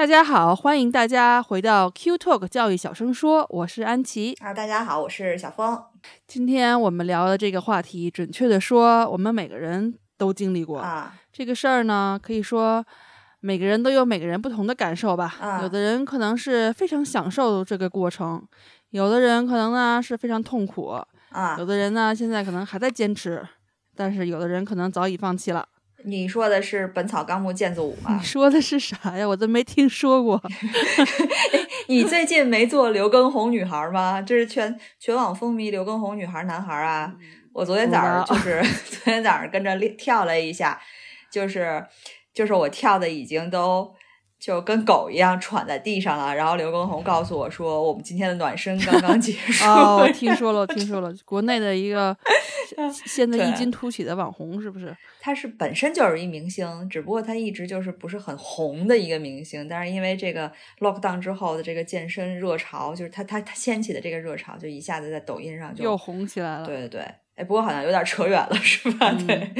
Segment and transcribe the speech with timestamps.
[0.00, 4.34] 大家好，欢迎大家回到 Q Talk 教育小声说，我是安琪。
[4.40, 5.78] 啊，大家好，我是小峰。
[6.26, 11.14] 今天我们聊的这个话题，准确的说，我们每个人都经历过啊。
[11.30, 12.82] 这个事儿呢，可以说
[13.40, 15.36] 每个人都有每个人不同的感受吧。
[15.38, 18.42] 啊有的人可能是非常享受这个过程，
[18.92, 20.98] 有的人可能呢是非常痛苦，
[21.28, 23.46] 啊有，的人呢现在可能还在坚持，
[23.94, 25.68] 但是有的人可能早已放弃了。
[26.04, 28.24] 你说的是《本草纲目》毽子舞吗你？
[28.24, 29.26] 说的是啥呀？
[29.26, 30.42] 我都没听说过。
[31.88, 34.20] 你最近没做刘畊宏女孩吗？
[34.22, 37.12] 这是全全网风靡刘畊宏女孩男孩啊！
[37.52, 40.80] 我昨天早上就是 昨天早上跟着练跳了一下，
[41.30, 41.84] 就是
[42.32, 43.92] 就是我跳的已经都
[44.40, 46.34] 就跟狗一样喘在地上了。
[46.34, 49.64] 然后刘畊宏告诉我说，我们今天的暖身刚刚结束。
[49.66, 52.16] 哦，我听说了，我听说了，国内的一个
[53.06, 54.96] 现在异军突起的网红，是不是？
[55.20, 66.64] 他是本身就是一明星，只不过他一直就是不是很红的一个明星，但是因为这个 lockdown 之后的这个健身热潮，就是他他他掀起的这个热潮，就一下子在抖音上就又红起来了。
[66.64, 67.00] 对对对，
[67.34, 69.10] 哎，不过好像有点扯远了，是吧？
[69.12, 69.50] 嗯对，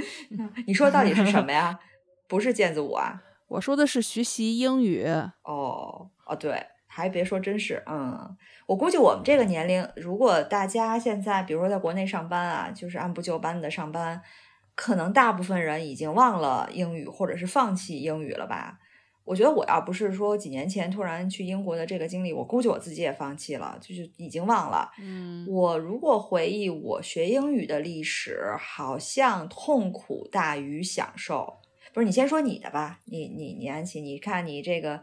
[0.66, 1.78] 你说到底是什么呀？
[2.26, 3.20] 不是毽子舞啊？
[3.54, 5.06] 我说的是学习英语。
[5.44, 14.20] 哦哦，对，还别说，真是，嗯，我估计我们这个年龄，如果大家现在比如说在国内上班啊，就是按部就班的上班，
[14.74, 18.80] 可能大部分人已经忘了英语，或者是放弃英语了吧。
[19.24, 24.90] 我觉得我要不是说几年前突然去英国的这个经历，我估计我自己也放弃了，就是已经忘了。
[25.00, 31.60] 嗯，我如果回忆我学英语的历史，好像痛苦大于享受。
[31.94, 35.00] 不是你先说你的吧，你你你安琪，你看你这个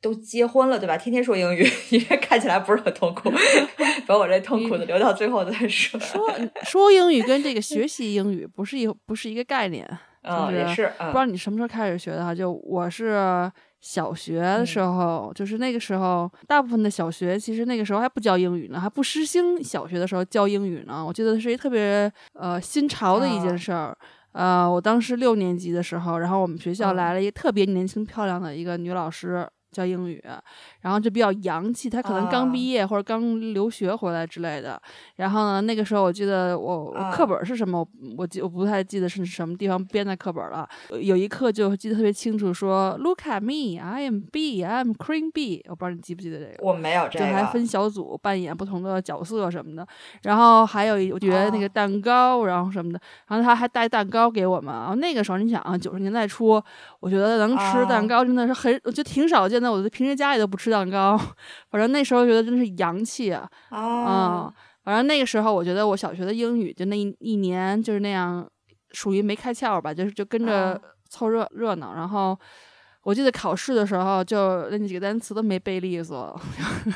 [0.00, 0.96] 都结婚了对吧？
[0.96, 3.30] 天天说英语，你这看起来不是很痛苦，
[4.06, 5.98] 把我这痛苦的留到最后再说。
[5.98, 6.30] 说
[6.62, 9.86] 说英语跟这个学习英语不是一不是一个概念。
[10.22, 12.34] 嗯，就是也是，不知道嗯你什么时候开始学的哈？
[12.34, 21.02] 就我是小学的时嗯候，就是那个时候，大部分的小学其实那个时候还不教英语呢，还不实行小学的时候教英语呢。
[21.04, 23.96] 我记得是一特别呃新潮的一件啊事儿。
[24.32, 29.48] 呃，我当时六年级的时候，然后我们学校嗯来了一个特别年轻漂亮的一个女老师。
[29.70, 30.22] 教英语，
[30.80, 34.80] 然后就比较洋气，他可能刚啊毕业或者刚留学回来之类的。
[35.16, 37.88] 然后呢，那个时候我记得我我啊课本是什么，我
[38.18, 40.68] 我记我不太记得是什么地方编的课本了。
[41.00, 45.62] 有一课就记得特别清楚，说 Look at me, I am bee, I am cream bee。
[45.68, 46.54] 我不知道你记不记得这个。
[46.60, 49.86] 我没有这个就还，分小组扮演不同的角色什么的，
[50.22, 54.74] 然后还有一我觉得那个哦蛋糕，然后什么的，然后他还带蛋糕给我们。
[54.74, 56.62] 然后那个时候你想啊，九十年代初，
[57.00, 59.70] 我觉得能吃蛋哦糕真的是很，我觉得挺少见的。
[59.70, 61.16] 我平时家里都不吃蛋糕，
[61.70, 63.48] 反正那时候觉得真是洋气啊。
[63.70, 64.54] 嗯啊，，
[64.84, 68.48] 反正那个时候我觉得我小学的英语就那一一年就是那样，
[68.92, 71.94] 属于没开窍吧，就是就跟着啊凑热热闹。
[71.94, 72.38] 然后
[73.02, 76.38] 我记得考试的时候，就那几个单词都没背利索，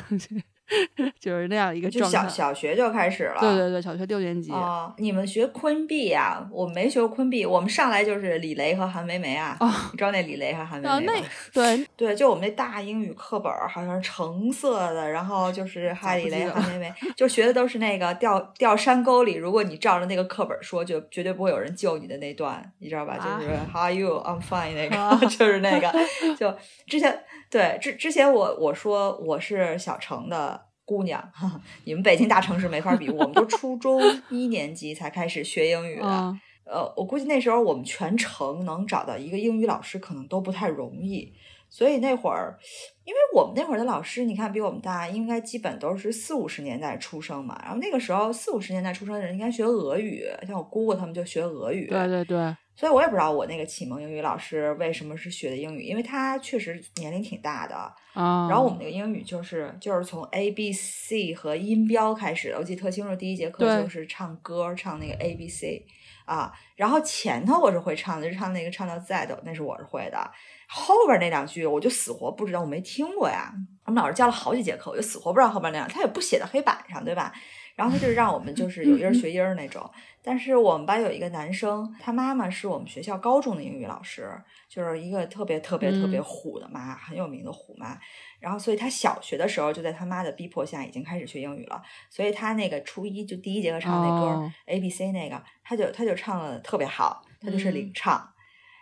[1.19, 2.19] 就是那样一个就状态。
[2.21, 4.51] 小小学就开始了，对对对，小学六年级。
[4.51, 6.45] 哦，你们学昆毕呀？
[6.51, 9.57] 我没学过昆毕，我们上来就是李雷和韩梅梅啊。
[9.59, 11.27] 哦你知道那李雷和韩梅啊，那梅吗？
[11.53, 23.13] 对， 对，就我们那大英语课本儿好像是橙色的，然后就是嗨李雷、不记得韩梅梅，就学的都是那个掉掉山沟里，如果你照着那个课本说，就绝对不会有人救你的那段，你知道吧？
[23.19, 24.15] 啊就是 How are you?
[24.25, 25.93] I'm fine 那个，啊 就是那个，
[26.37, 26.53] 就
[26.87, 27.17] 之前
[27.55, 30.65] 对之之前我我说我是小城的。
[30.87, 31.19] 姑娘，
[31.85, 33.99] 你们北京大城市没法比，我们都初中
[34.29, 36.05] 一年级才开始学英语的。
[36.05, 41.33] 嗯，呃，我估计那时候我们全城能找到一个英语老师，可能都不太容易。
[41.71, 42.55] 所以那会儿，
[43.03, 47.59] 因为我们那会儿的老师，你看比我们大，应该基本都是四五十年代出生嘛。
[47.63, 51.87] 然后那个时候四五十年代出生的人应该学俄语，像我姑姑他们就学俄语。
[51.87, 57.75] 对对对，所以我也不知道我那个启蒙英语老师为什么是学的英语，因为他确实年龄挺大的。
[58.13, 65.85] 啊，然后我们那个英语就是就是从 A B C 和音标开始的，我记得特清楚，第一节课就是唱歌，唱那个 A B C
[66.25, 70.31] 啊，然后前头我是会唱的，就唱那个唱到 Z，那是我是会的，
[70.67, 73.53] 后边那两句我就死活不知道，我没听过呀。
[73.85, 77.31] 我们老师教了好几节课，我就死活不知道后边那两，他也不写在黑板上，对吧？
[77.75, 79.89] 然后他就让我们就是有音儿学音儿那种。
[80.23, 84.27] 但是我们班有一个男生，他妈妈是我们学校高中的英语老师，
[84.67, 87.99] 就是一个特别特别特别虎的妈，很有名的虎妈。
[88.39, 91.81] 然后，所以他小学的时候就在他妈的逼迫下已经开始学英语了。
[92.09, 98.27] 所以他那个初一就第一节课唱那歌 A B C 那个，他就他就唱的特别好，他就是领唱。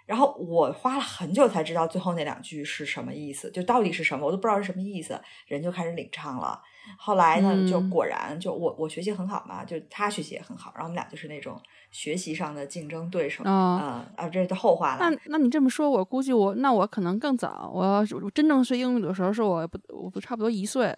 [0.05, 5.21] 然后我花了很久才知道最后那两句是什么意思，就到底是什么，我都不知道是什么意思。
[5.47, 6.61] 人就开始领唱了。
[6.97, 11.59] 后来呢，就果然就我我学习很好嘛，就他学习也很好，然后我们俩就是那种
[11.91, 15.09] 学习上的竞争对手啊啊，这是后话了。
[15.09, 20.95] 那那你这么说，我估计我那我可能更早，我我真正学英语的时候是我不我不差不多一岁，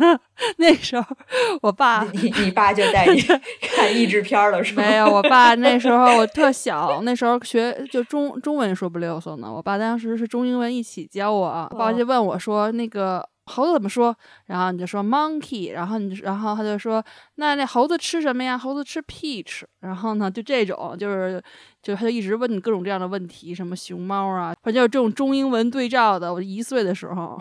[0.58, 1.16] 那时候
[1.62, 3.20] 我爸你你爸就带你
[3.62, 4.82] 看译制片了是吗？
[4.82, 13.26] 没有，我爸那时候我特小， 那时候学就中中文说不溜索呢，我爸当时是中英文一起教我，爸就问我说那个。
[13.48, 14.14] 猴子怎么说？
[14.46, 17.02] 然后你就说 monkey，然后你，然后他就说，
[17.36, 18.56] 那那猴子吃什么呀？
[18.56, 19.62] 猴子吃 peach。
[19.80, 21.42] 然后呢，就这种，就是，
[21.82, 26.32] 就他就一直问你各种各样的问题，什么熊猫啊，反正就是这种中英文对照的。
[26.32, 27.40] 我一岁的时候，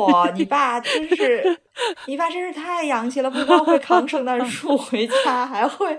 [0.00, 1.60] 哇，你爸真是，
[2.06, 5.98] 你爸真是太洋气了，不光会扛圣诞树回家，还会。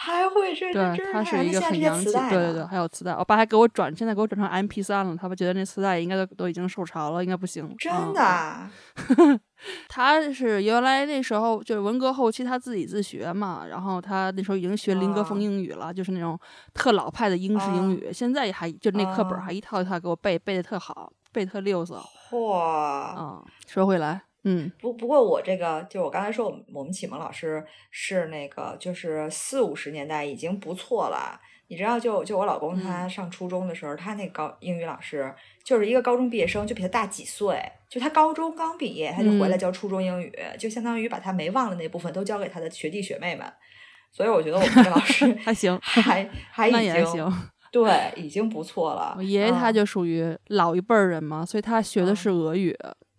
[0.00, 3.12] 还会这对，他是一个很洋气，对对对，还有磁带。
[3.16, 5.16] 我爸还给我转，现在给我转成 M P 三了。
[5.16, 7.74] 他们觉得那磁带应该都都已经受潮了，应该不行。
[7.76, 8.70] 真的，
[9.88, 13.66] 他是原来那时候就是文革后期，他自己自学嘛。
[13.68, 16.38] 然后他那时候已经学林格风英语了，就是那种
[16.72, 18.08] 特老派的英式英语。
[18.12, 21.98] 现在还就那课本还一套一套给我背，背的特好，背特溜索。
[22.30, 23.16] 嚯！
[23.18, 24.27] 嗯，说回来。
[24.48, 31.38] 嗯，不不过我这个就我刚才说，我们我们启蒙老师是那个就是四五十年代已经不错了。
[31.70, 35.30] 你知道，就就我老公他上初中的时候，他那高英语老师
[35.62, 37.62] 就是一个高中毕业生，就比他大几岁。
[37.90, 43.46] 就他高中刚毕业，他就回来教初中英语，就相当于把他没忘的那部分都教给他的学弟学妹们。
[44.10, 49.14] 所以我觉得我们这老师 还行，还还已经行，对，已经不错了。
[49.18, 52.74] 我爷爷他就属于老一辈人嘛，所以他学的是俄语。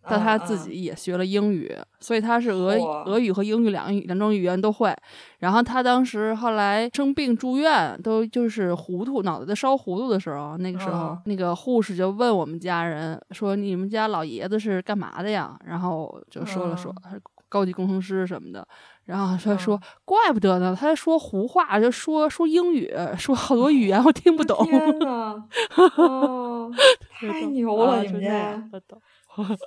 [0.10, 2.74] 但他自己也学了英语，所以他是俄
[3.06, 4.96] 俄语和英语两语两种语言都会。
[5.40, 18.68] 然后他当时后来生病住院，都就是糊涂，脑袋在烧糊涂的时候，那个时候那个护士就问我们家人说：“你们家老爷子是干嘛的呀？”然后就说了说他是高级工程师什么的。
[19.06, 25.44] 然后他说：“怪不得呢，他说胡话，就说说英语，说好多语言我听不懂。”天呐，
[27.20, 28.70] 太牛了，你们家。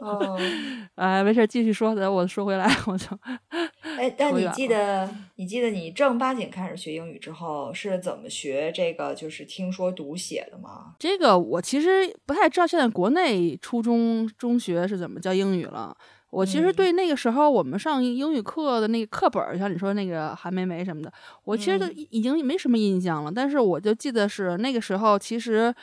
[0.01, 0.39] 哦，
[0.97, 1.95] 哎，没事，继续说。
[1.95, 3.07] 等我说回来，我就
[3.99, 10.95] 哎，但你记得，你记得你正儿八经开始学英语之后是怎么学这个，就是听说读写的吗？
[10.99, 15.97] 这个我其实不太知道，现在国内初中中学是怎么教英语了。
[16.31, 21.13] 我其实对那个时候我们上英语课的那个课本，像你说那个韩梅梅什么的，
[21.45, 23.31] 我其实都已经没什么印象了。
[23.35, 25.75] 但是我就记得是那个时候，其实。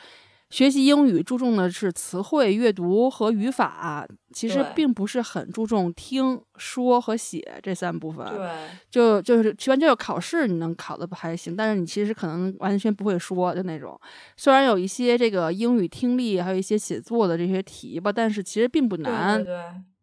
[0.50, 8.26] 学习英语注重的是词汇、阅读和语法，其实并不是很注重听说和写这三部分。
[8.26, 8.48] 对，
[8.90, 13.98] 就就是完全就考试你能考的还行，但是你其实可能完全不会说的那种。
[14.36, 19.42] 虽然有一些这个英语听力，还有一些写作的这些题吧，但是其实并不难。
[19.42, 19.56] 对。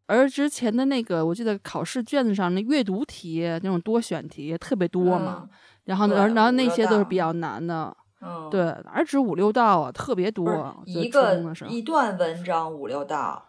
[0.06, 5.50] 而之前的那个，我记得考试卷子上那阅读题那种多选题特别多嘛，
[5.84, 7.94] 然后呢然后那些都是比较难的。
[8.22, 10.76] 嗯，对，哪止五六道啊，特别多。
[10.86, 11.36] 一个
[11.70, 13.46] 一段文章五六道，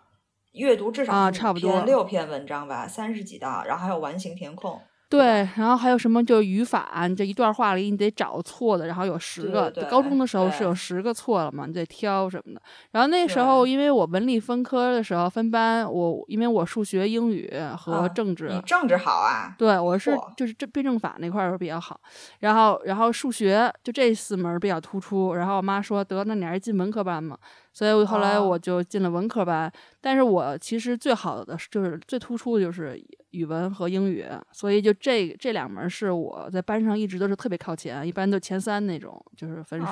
[0.53, 4.81] 阅读至少啊，差不多六篇文章吧，三十几道，然后还有完形填空。
[5.09, 6.23] 对，然后还有什么？
[6.23, 9.71] 就语法，你这一段话里你得找错的，然后有十个。
[9.89, 11.65] 高中的时候是有十个错了嘛？
[11.65, 12.61] 你得挑什么的。
[12.91, 19.55] 然后那时候，因为我文理分科的时候分班，我因为我数学、英语和政治，你政治好啊？
[19.57, 21.99] 对，我是就是这辩证法那块儿比较好。
[22.41, 25.33] 然后，然后数学就这四门比较突出。
[25.35, 27.39] 然后我妈说：“得，那你还是进文科班嘛。”
[27.79, 39.87] 所以后来我就进了文科班，但是我其实最好的就是最突出的就是语文和英语，所以就这这两门是我在班上一直都是特别靠前，一般都前三那种，就是分数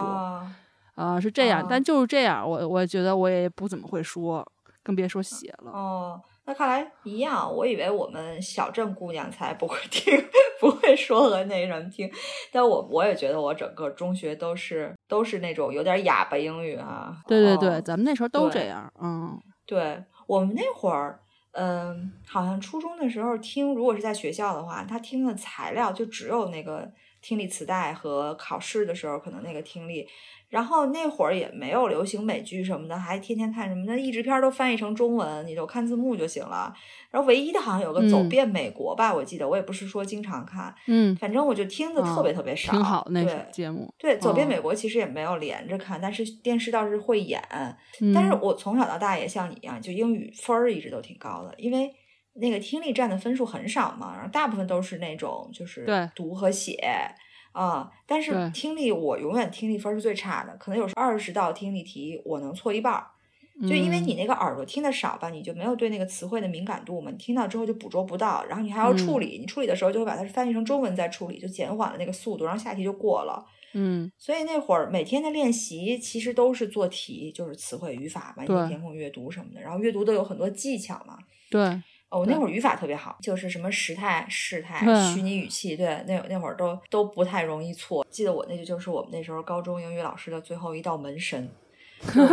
[0.97, 4.45] 啊是这样，但就是这样，我我觉得我也不怎么会说，
[4.83, 5.71] 更别说写了。
[5.71, 6.21] 哦。
[6.47, 10.17] 那看来一样，我以为我们小镇姑娘才不会听，
[10.61, 12.09] 不会说和那什么听，
[12.53, 17.17] 但我我也觉得我整个中学都是都是那种有点哑巴英语啊。
[17.27, 19.37] 对对对，咱们那时候都这样，嗯。
[19.67, 21.19] 对我们那会儿，
[21.53, 26.91] 嗯，好像初中的时候听，如果是在学校的话，他听的材料就只有那个。
[27.23, 30.07] 听力磁带和考试的时候可能那个听力。
[30.57, 36.73] 然后那会儿也没有流行美剧什么的，还天天看什么的译制片都翻译成中文，你就看字幕就行了。
[37.11, 42.73] 然后唯一的好像有个《走遍美国》吧，我记得我也不是说经常看，嗯，反正我就听的特别特别少。
[42.73, 43.93] 挺好那对节目。
[43.99, 47.39] 对，《走遍美国》其实也没有连着看，但是电视倒是会演。
[48.15, 51.91] 但是我从小到大也像你一样，就英语分儿一直都挺高的，因为
[52.41, 56.81] 那个听力占的分数很少嘛，然后大部分都是那种就是读和写。
[57.57, 57.91] 啊！
[58.07, 63.07] 但是听力我永远听力分是最差的，可能有时二十道听力题我能错一半儿，
[63.63, 73.43] 就因为你那个耳朵听的少吧，你就没有对那个词汇的敏感度嘛，你听到之后就捕捉不到，然后你还要处理，你处理的时候就会把它翻译成中文再处理，就减缓了那个速度，然后下题就过了。
[73.73, 81.17] 嗯，所以那会儿每天的练习其实都是做题，就是词汇、语法嘛，一填空、阅读什么的，然后阅读都有很多技巧嘛。
[81.51, 81.83] 对。
[82.09, 84.79] 哦，我那会儿语法特别好，就是什么时态、事态、
[85.13, 88.07] 虚拟语气，对，那那会儿都都不太容易错。
[88.11, 91.51] 记得我那个就是我们那时候高中英语老师的最后一道门神。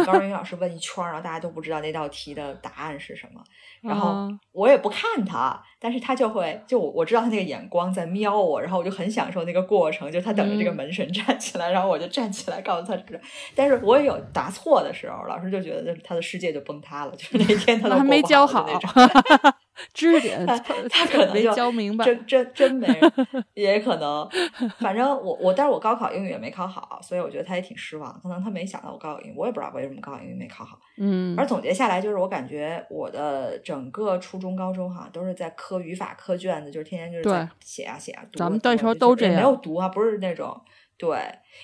[0.06, 3.42] 高中英语老师问一圈，然后大家都不知道那道题的答案是什么，
[3.82, 13.22] 然后我也不看他，但是他就会就我我知道他那个眼光在瞄我，然后我就很享受那个过程，就他等着这个门神 站起来，然后我就站起来告诉他这个，
[13.56, 18.90] 但是我也有答错的时候，老师就觉得他的世界就崩塌了，就是那天他都还没教好那种。
[19.94, 22.88] 知识点他他可能没教明白，真真真没，
[23.56, 24.28] 也可能，
[24.80, 30.80] 反正我我，但是我高考英语也没考好，所以我觉得他也挺失望，可能他没想到我高考英语，我也不知道为什么高考英语没考好。
[30.98, 38.24] 嗯，而总结下来就是，我感觉我的整个初中、高中哈都是在科语法、科卷子，就是天天就是在写啊写啊。
[38.34, 40.60] 咱们那时候都这样，没有读啊，不是那种。
[40.96, 41.18] 对，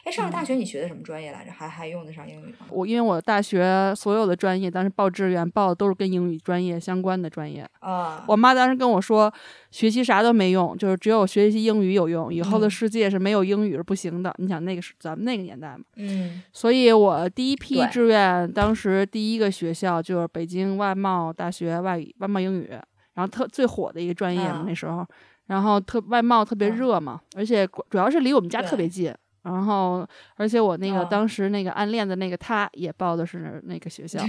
[0.04, 1.52] 哎，上了大学你学的什么专业来着？
[1.52, 2.68] 还还用得上英语吗？
[2.70, 8.26] 我因为我大学所有的专业当时报志愿报的都是跟英语专业相关的专业啊。
[8.28, 9.32] 我妈当时跟我说，
[9.72, 14.34] 学习啥都没用，就是只有学习英语有用，以后的世界是没有英语是不行的。
[14.40, 15.84] 你想那个是咱们那个年代嘛？
[15.96, 16.44] 嗯。
[16.52, 22.68] 所以我第一批志愿当时第一个学校就是北京外贸大学外语外贸英语，
[23.14, 25.06] 然后特最火的一个专业嘛那时候，
[25.50, 29.14] 然后特外贸特别热嘛，而且主要是离我们家特别近。
[29.42, 34.20] 然后，而且我那个当时那个暗恋的那个他也报的是那个学校，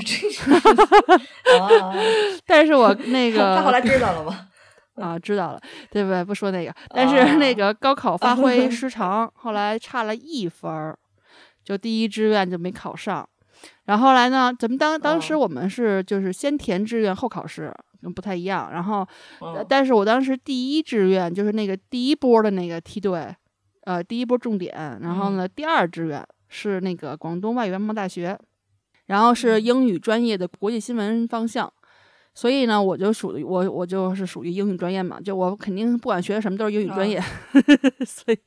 [2.47, 4.47] 但是我那个 他后来知道了吗？
[4.95, 5.61] 啊，知道了，
[5.91, 6.25] 对不对？
[6.25, 10.97] 不说那个，但是那个高考发挥失 常，后来差了一分儿，
[11.65, 13.29] 就第一志愿就没考上。
[13.85, 18.71] 然后来呢，咱们当当时我们是就是先填志愿后考试，不太一样。
[18.71, 19.07] 然后，
[19.69, 23.35] 但是我当时第一志愿就是那个第一波的那个梯队。
[23.85, 28.39] 呃，第一波重点，然后呢，第二志愿是那个广东外语外贸大学，
[29.07, 31.73] 然后是英语专业的国际新闻方向，
[32.35, 37.19] 所以呢，我就属于我我就是属于英语专业嘛，就我肯定不管学什么都是英语专业，
[38.07, 38.39] 所以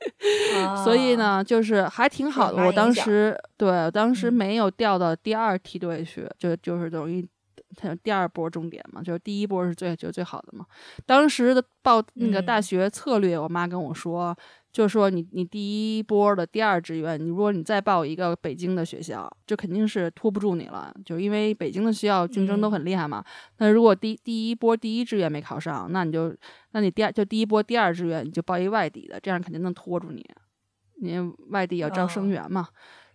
[0.84, 2.64] 所以呢，就是还挺好的。
[2.64, 7.28] 我当时对，当时没有调到第二梯队去，就就是等于
[7.76, 10.66] 它第二波重点嘛，就是第一波是最就最好的嘛。
[11.06, 14.36] 当时的报那个大学策略，我妈跟我说。
[14.74, 23.24] 就是说，你你第一波的第二志愿，你如果你再报一个北京的学校，就肯定是拖不住你了，就因为北京的学校竞争都很厉害嘛。
[23.60, 26.36] 那如果第第一波第一志愿没考上，那你就，
[26.72, 30.28] 那你第二就第一波第二志愿你就报一外地的，这样肯定能拖住你，
[31.02, 32.68] 因为外地要招生源嘛。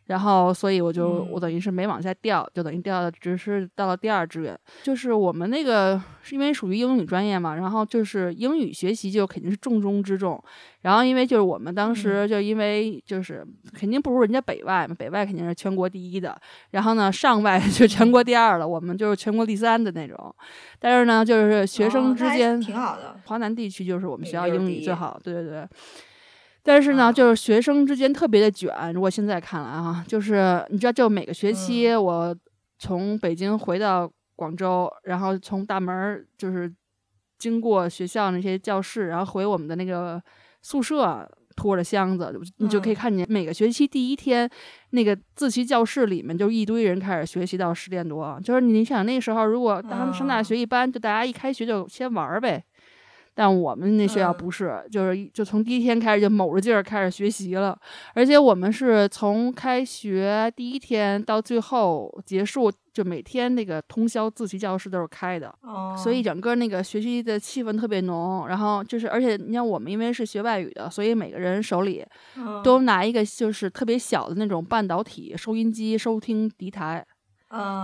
[0.09, 4.59] 然后，所以我就我等于是没往下掉，就等于掉的只是到了第二志愿。
[4.83, 10.43] 就是我们那个是因为属于英语专业嘛，然后就是英语学习就肯定是重中之重。
[10.81, 16.35] 然后因为就是我们当时就因为就是肯定不如人家北外嘛，北外肯定是全国第一的。
[16.71, 20.35] 然后呢，上外 就全国第二了，我们就是全国第三的那种。
[20.79, 25.69] 但是呢，就是学生之间挺好的，华南地区就是我们学校英语最好，对对对。
[26.69, 28.93] 但是呢，就是学生之间特别的卷。
[28.93, 32.37] 如果现在看来啊，就是你知道，就每个学期我
[32.79, 34.07] 从北京回到
[34.37, 36.71] 广州，然后从大门就是
[37.39, 40.23] 经过学校那些教室，然后回我们的那个
[40.61, 44.47] 宿舍，拖着箱子，你就可以看见每个学期第一天
[44.91, 48.39] 那个自习教室里面就一堆人开始学习到十点多。
[48.45, 52.63] 就是你想那时候，如果他们上大学，一般就大家一开学就先玩呗。
[53.39, 57.79] 但我们那学校不是，就是就从第一天开始就卯着劲儿开始学习了，
[58.13, 65.55] 而且我们是从开学第一天到最后结束，就每天那个通宵自习教室都是开的，
[65.97, 68.49] 所以整个那个学习的气氛特别浓。
[68.49, 72.05] 然后就是，而且你像我们因为是学外语的，所以每个人手里
[72.65, 77.07] 都拿一个就是特别小的那种半导体收音机收听敌台。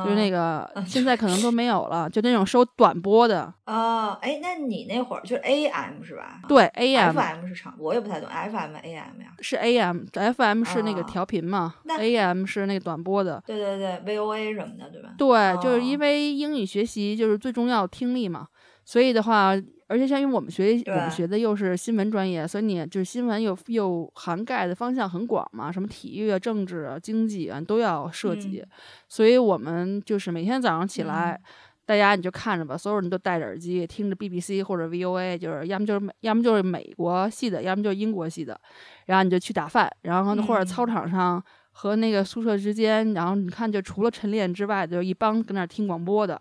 [0.05, 3.53] 就是那个现在可能都没有了，就那种收短波的。
[3.65, 6.41] 啊，哎，那你那会儿就是 AM 是吧？
[6.47, 7.15] 对，AM。
[7.15, 9.33] FM 是长，我也不太懂 FM、AM 呀。
[9.41, 13.43] 是 AM，FM 是那个调频嘛？AM 是那个短波的。
[13.47, 15.15] 对对对，VOA 什么的，对吧？
[15.17, 18.47] 对，就是因为英语学习就是最重要听力嘛，
[18.85, 19.55] 所以的话。
[19.87, 28.65] 而且像因为我们学我们学的又是新闻专业，所以你就是新闻又又涵盖的方向很广嘛，什么体育啊、政治啊、经济啊都要涉及。
[29.11, 31.39] 所以我们就是每天早上起来，
[31.85, 38.59] 大家你就看着吧，所有人都戴着耳机听着 BBC 或者 VOA，就是要么就是要么就是美国系的，要么就是英国系的。
[39.05, 41.41] 然后你就去打饭，然后或者操场上
[41.73, 46.41] 和那个宿舍之间，然后你看就除了晨练之外，就一帮搁那听广播的。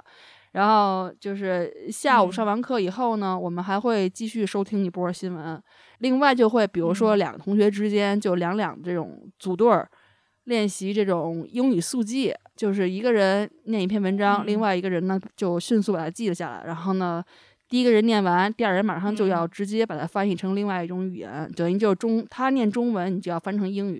[0.53, 5.61] 然后就是下午上完课以后呢，我们还会继续收听一波新闻。
[5.97, 9.89] 另外就会，比如说两个同学之间就两两这种组队儿
[10.43, 16.63] 练习这种英语速记，就是一个人念一篇文章，另外一个人呢就迅速把它记了下来。
[16.67, 17.23] 然后呢，
[17.67, 23.99] 第一个人念完，第二人马上就要直接把它翻译成另外一种语言，等于就是中他念中文，你就要翻成英语；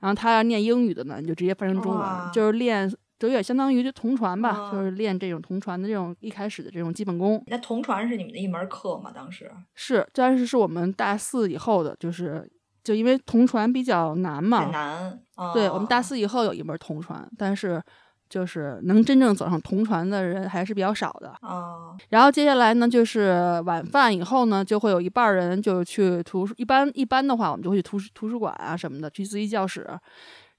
[0.00, 2.92] 然后他要念英语的呢，你就直接翻成中文，就是练。
[3.18, 7.42] 就有点相当于就同传吧，就是练这种同传的这种一开始的这种基本功。
[7.46, 9.10] 那同传是你们的一门课吗？
[9.14, 12.46] 当时是，但是是我们大四以后的，就是
[12.84, 15.18] 就因为同传比较难嘛，难。
[15.54, 17.82] 对我们大四以后有一门同传，但是
[18.28, 21.28] 就是能真正走上同传的人还是比较少的。
[21.40, 21.96] 啊。
[22.10, 29.88] 然后接下来呢，就是晚饭以后呢，就会有一半人就去图书，一般一般的话，我们就会去图书图书馆啊什么的，去自习教室。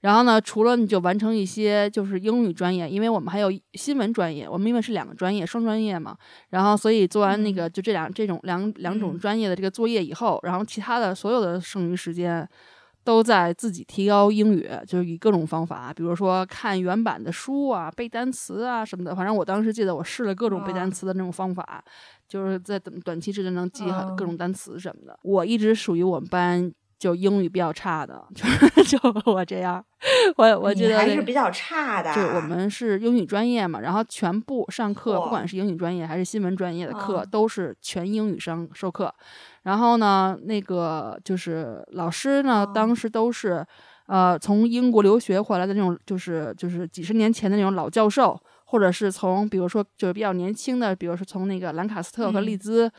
[0.00, 6.16] 然后呢，除了你就完成一些就是英语专业，因为我们还有新闻专业，我们因为是两个专业，双专业嘛。
[6.50, 12.48] 然后所以做完那个就这两这种两两种专业的这个作业以后，然后其他的所有的剩余时间
[13.02, 19.16] 都在自己提高英语，就是以各种方法，比如说看原版的书啊，背单词啊什么的。
[19.16, 21.82] 反正我当时记得我试了各种背单词的那种方法，
[22.28, 25.18] 就是在短短期之内能记好各种单词什么的。
[25.24, 26.72] 我一直属于我们班。
[26.98, 28.98] 就英语比较差的，就就
[29.32, 29.84] 我这样，
[30.36, 32.12] 我我觉得还是比较差的。
[32.12, 39.14] 就我们是英语专业嘛，然后全部上课，不管是英语专业还是新闻专业的课，都是全英语生授课。
[39.62, 43.64] 然后呢，那个就是老师呢，当时都是
[44.06, 52.90] 呃从英国留学回来的那种，就是就是几十年前的那种老教授，或者是从比如说就是比较年轻的，比如说从那个兰卡斯特和利兹。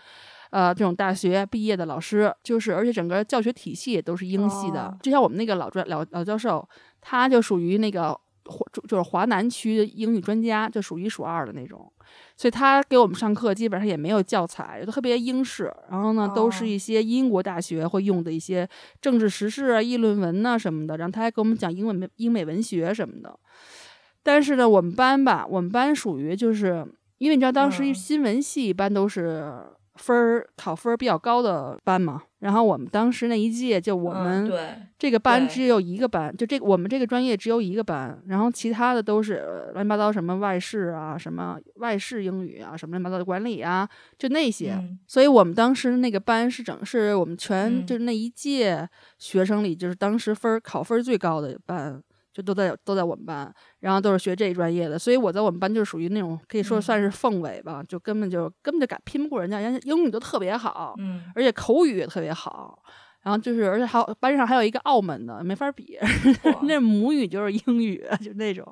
[0.52, 4.98] 呃，这种大学毕业的老师，就是而且整个教学体系也都是英系的。
[5.02, 6.68] 就像我们那个老专老老教授，
[7.00, 8.12] 他就属于那个
[8.46, 11.92] 华就是华南区英语专家，就数一数二的那种。
[12.36, 15.72] 所以他给我们上课基本上也没有教材，都特别英式。
[15.92, 18.68] 然后呢，都是一些英国大学会用的一些
[19.00, 20.98] 政治时事啊、议论文呐什么的。
[20.98, 23.40] 然后他还给我们讲英文、英美文学什么的。
[24.24, 26.84] 但是呢，我们班吧，我们班属于就是
[27.20, 29.64] 因为你知道，当时新闻系一般都是。
[30.00, 34.52] 分儿考分儿比较高的班嘛，然后我们当时那一届就我们
[34.98, 44.82] 这个班只有一个班，就这个我们这个专业只有一个班，然后其他的都是乱七八糟什么外事啊，什么外事英语啊，什么乱七八糟的管理啊，就那些。
[45.06, 52.02] 所以我们当时那个班是整是我们全就是那一届学生里就是当时分儿考分儿最高的班。
[52.40, 62.82] 就都在都在我们班，然后都是学这一专业的，所以我在我们班就是属于那种可以说算是凤尾吧，就根本就根本就敢拼不过人家，人家英语都特别好，嗯，而且口语也特别好。
[63.22, 65.98] 然后就是，而且还有班上还有一个澳门的，没法比，
[66.64, 68.66] 那母语就是英语，就那种，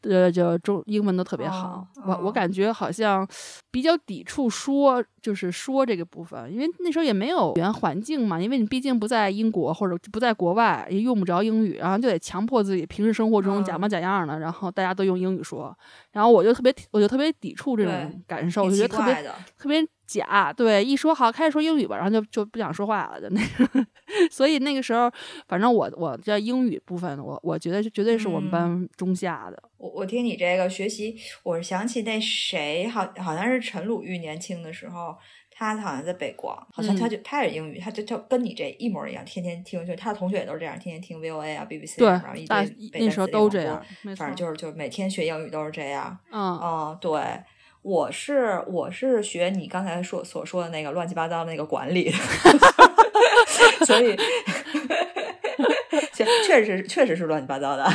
[0.00, 1.86] 对，就中英文都特别好。
[2.04, 3.26] 我我感觉好像
[3.70, 15.76] 比较抵触说，就是说这个部分，因为那时候也没有语言环境嘛，因为你毕竟不在英国或者不在国外，也用不着英语，然后就得强迫自己平时生活中假模假样的，然后大家都用英语说，
[16.10, 19.14] 然后我就特别我就特别抵触这种感受，我就觉得特别
[19.56, 19.86] 特别。
[20.06, 23.86] 假对，一说好开始说英语吧，然后就就不想说话了，就那个。
[24.30, 25.10] 所以那个时候，
[25.48, 29.60] 反正我我在英语部分，我我觉得绝对是我们班中下的。
[29.78, 35.16] 我我听你这个学习，我是想起那谁，好好像是陈鲁豫年轻的时候，
[35.50, 43.84] 他好像在北广，好像他就他也英语，他就就跟你这一模一样，天天听，就他的同学也都是这样，天天听 VOA 啊 BBC，然后一堆那时候都这样，
[44.16, 46.16] 反正就是就每天学英语都是这样。
[46.30, 47.20] 嗯嗯，对。
[47.86, 52.10] 我是我是学你刚才说所说的那个乱七八糟的那个管理，
[53.86, 54.16] 所以
[56.12, 57.88] 确确实确实是乱七八糟的。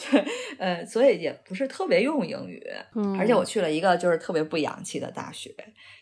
[0.56, 2.66] 呃，所以也不是特别用英语。
[2.94, 5.54] 嗯，而且我去了一个就是特别不洋气的大学，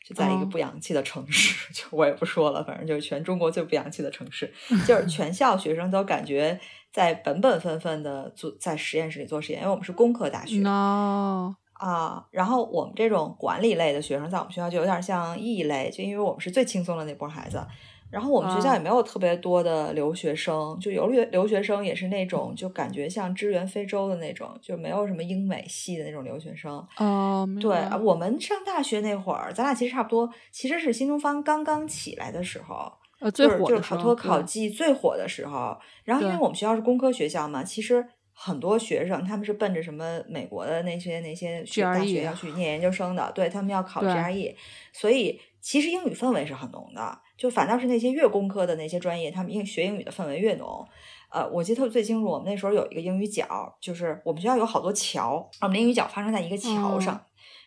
[0.06, 4.54] 就在一个不洋气的城市，就我也不说了，反正就是全中国最不洋气的城市，
[4.86, 6.60] 就是全校学生都感觉
[6.92, 10.62] 在本本分分的做在实验室里做实验，因为我们是工科大学。
[10.64, 11.56] 哦。
[11.82, 17.60] 啊，然后我们这种管理类的学生，在我们学校就有点像异类，就因为我们是最轻松的那波孩子。
[18.08, 26.86] 然后我们学校也没有特别多的留学生，就有留留学生也是那种就感觉像支援非洲的那种，就没有什么英美系的那种留学生。
[26.98, 27.70] 哦，对，
[28.02, 35.76] 我们上大学那会儿，咱俩其实差不多，其实是新东方刚刚起来的时候，呃，最火就是考托考技最火的时候。
[36.04, 38.06] 然后因为我们学校是工科学校嘛，其实。
[38.34, 44.54] 很多学生他们是奔着什么美国的那些那些大学要去念研究生的，对他们要考 GRE，
[44.92, 47.18] 所以其实英语氛围是很浓的。
[47.36, 50.86] 就反倒是那些越工科的那些专业，他们英学英语的氛围越浓。
[51.28, 53.46] 呃，我记得最清楚，我们那时候有一个英语角，
[53.80, 57.20] 就是我们学校有好多桥，我们英语角发生在一个桥上，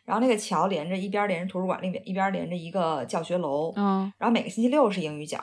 [0.06, 5.40] 然后那个桥连着一边连着图书馆，另一边连着一个教学楼，嗯，然后每个星期六是英语角。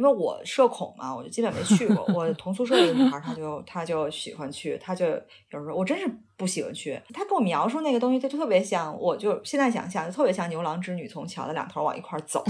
[0.00, 2.02] 因为我社恐嘛，我就基本没去过。
[2.14, 6.98] 我同宿舍一个女孩，她就她就喜欢去，她就有时候我真是不喜欢去。
[7.12, 12.42] 她跟我描述那个东西，就特别像，我就现在想象就特别像牛郎织女从桥的两头往一块走，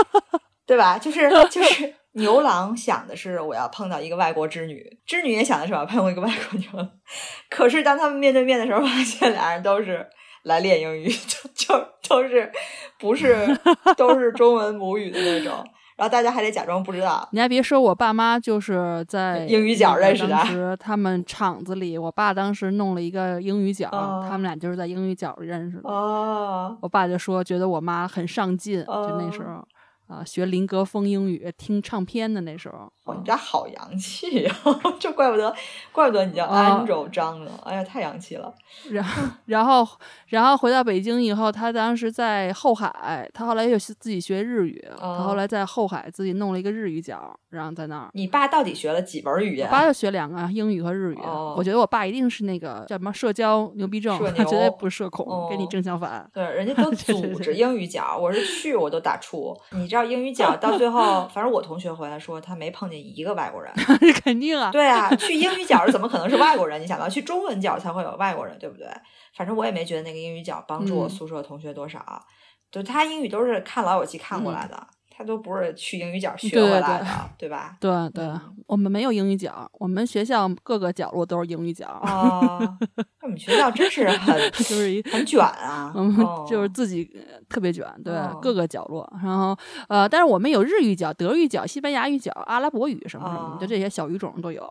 [0.64, 0.96] 对吧？
[0.96, 6.90] 就是就是 牛郎想的是我要碰到一个外国织女，织女也想的是我要碰到一个外国牛郎。
[7.50, 10.06] 可是当他们面对面的时候，发现俩人都是
[10.44, 12.50] 来练英语，就就都是
[12.98, 13.46] 不是
[13.98, 15.62] 都是中文母语的那种。
[15.96, 17.26] 然后大家还得假装不知道。
[17.32, 20.30] 你还别说，我爸妈就是在英语角认识的。
[20.30, 23.88] 当时他们厂子里，我爸当时弄了一个英语角，
[24.28, 25.88] 他们俩就是在英语角认识的。
[25.88, 26.76] 哦。
[26.80, 29.66] 我爸就说，觉得我妈很上进，就那时候。
[30.06, 34.54] 啊，学林格风英语，听唱片的那时候，哦，你家好洋气呀！
[35.00, 35.52] 这怪不得，
[35.90, 37.50] 怪不得你叫 Angel 张呢。
[37.64, 38.54] 哎呀，太洋气了。
[38.90, 39.88] 然后， 然后，
[40.28, 48.08] 然后回到北京以后，他当时在后海，他后来又自己学日语，他后来在后海自己弄了一个日语角，然后在那儿。
[48.12, 49.66] 你爸到底学了几门语言？
[49.66, 51.18] 我爸就学两个，英语和日语。
[51.56, 56.28] 我觉得我爸一定是那个叫什么社交牛逼症，他绝对不是社恐，跟你正相反。
[56.32, 59.56] 对，人家 都组织英语角，我是去我都打怵。
[59.72, 60.12] 你知。
[60.12, 63.72] 英语角到最后， 反正我同学回来说他没碰见一个外国人，
[64.24, 66.80] 肯定啊，对啊，去英语角怎么可能是外国人？
[66.80, 68.86] 你想到去中文角才会有外国人，对不对？
[69.34, 72.22] 反正我也没觉得那个英语角帮助我宿舍同学多少，
[72.70, 74.86] 就他英语都是看老友记看过来的。
[75.16, 77.06] 他都不是去英语角学回来的，
[77.38, 77.74] 对吧？
[77.80, 78.30] 对对，
[78.66, 81.86] 我们没有英语角，我们学校各个角落都是英语角。
[82.04, 82.58] 啊，
[83.22, 86.14] 我们学校真是很 就是一很卷啊，我们
[86.46, 87.10] 就是自己
[87.48, 89.10] 特别卷，对各个角落。
[89.22, 89.56] 然后
[89.88, 94.70] 呃，但是我们有日语角、德语角、西班牙语角、阿拉伯语什么什么，就这些小语种都有。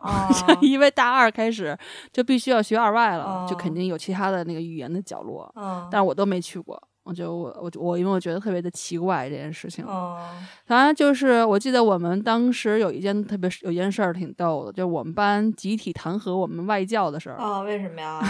[0.60, 1.76] 因为大二开始
[2.12, 5.52] 就必须要学二外了，就肯定有其他的那个语言的角落。
[5.90, 6.80] 但是我都没去过。
[7.06, 9.84] 我就我我我，因为我觉得特别的奇怪这件事情。
[9.84, 10.18] 哦，
[10.66, 17.36] 反正就是我记得我们当时有一件特别有一件事儿挺逗的，就我们班集体弹劾我们外教的事儿。
[17.36, 18.20] 啊，为什么呀？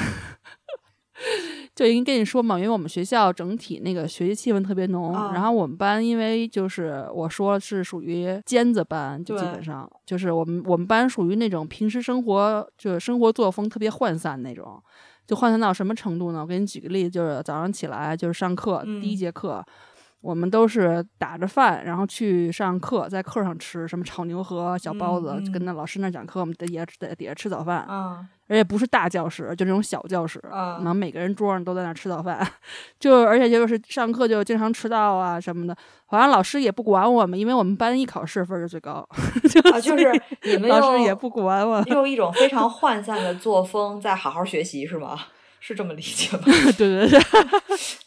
[1.74, 14.82] 就已经跟你说嘛，因为我们学校整体那个学习气氛特别浓，然后我们班因为就是我说是属于尖子班，就基本上就是我们我们班属于那种平时生活就是生活作风特别涣散那种。
[15.26, 16.40] 就涣散到什么程度呢？
[16.40, 19.64] 我给你举个例子，就是早上起来就是上课第一节课，
[20.26, 27.86] 我们都是打着饭，然后去上课，在课上吃什么炒牛河、小包子，跟那老师那讲课，我们在底下在底下吃早饭。
[28.48, 32.46] 而且不是大教室，就那种小教室，然后每个人桌上都在那吃早饭，
[32.98, 39.04] 就而且就是上课就经常迟到啊什么的，好像老师也不管我们，因为我们班一考试分就最高，
[39.82, 40.12] 就是
[40.44, 45.18] 你们老师也不管我，用一种非常 涣散的作风在好好学习是吗？
[45.66, 46.44] 是这么理解吗？
[46.78, 47.20] 对 对对，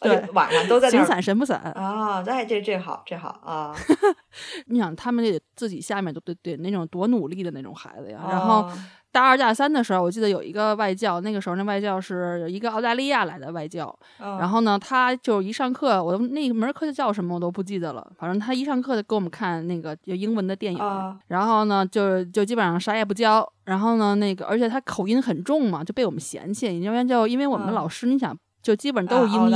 [0.00, 2.24] 对，晚上都在那散神不散啊！
[2.26, 3.76] 哎，这这好，这好啊！
[4.64, 8.66] 你想，他们得自己下面都得得那种多努力的那种孩子呀，然后。
[9.12, 13.94] 大二大三的时候，我记得有一个外教，那个时候那外教是一个澳大利亚来的外教。
[14.18, 18.12] 然后呢，他就一上课，我那门课叫什么我都不记得了。
[18.18, 20.80] 反正他一上课就给我们看那个有英文的电影。
[21.28, 23.46] 然后呢，就就基本上啥也不教。
[23.64, 26.80] 然后呢，那个而且他口音很重嘛，就被我们嫌弃。
[26.80, 28.36] 因为就因为我们老师，你想。
[28.62, 29.50] 就基本都是英音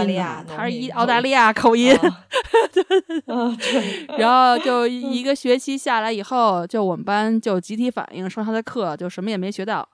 [0.44, 1.94] 的，他是一澳大利亚口音，
[4.16, 9.86] 然后就 一个学期下来以后，就我们班就集体反映说他的课就什么也没学到。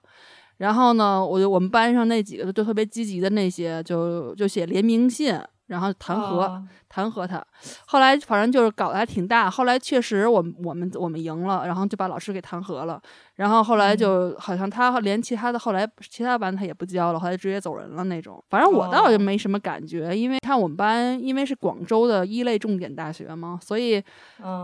[0.57, 5.37] 然后呢，我就我们班上那几个就特别积极的那些，就就写联名信。
[5.71, 7.41] 然后弹劾弹劾他。
[7.85, 9.49] 后来反正就是搞得还挺大。
[9.49, 13.01] 后来确实我们我们我们赢了，然后就把老师给弹劾了。
[13.35, 18.43] 然后后来就好像他连其他的后来其他班他也不教了，后来直接走人了那种。
[18.49, 24.03] 反正我倒就没什么感觉，因为看我们班，因为是广州的一类重点大学嘛，所以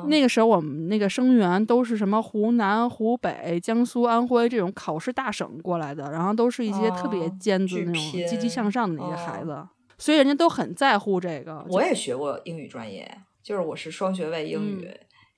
[0.08, 9.66] 那个时候我们那个生源都是什么湖南、湖北、江苏、安徽这种考试大省过来的，然后都是一些特别尖子那种积极向上的那些孩子，
[9.98, 11.66] 所以人家都很在乎这个。
[11.70, 13.10] 我也学过英语专业，
[13.42, 14.90] 就是我是双学位英语，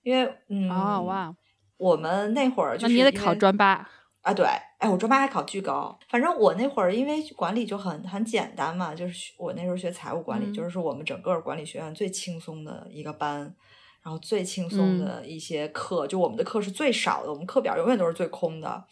[0.04, 1.36] 因为嗯啊哇。
[1.78, 4.46] 我们那会儿就是你得考专八啊，对，
[4.80, 5.98] 哎，我专八还考巨高。
[6.10, 13.56] 反正我那会儿因为管理就很很简单嘛，就是我那时候学财务管理，就是我们整个管理学院最轻松的一个班，
[14.04, 18.84] 然后最轻松的一些课，就我们的课是最少的，我们课表永远都是最空的。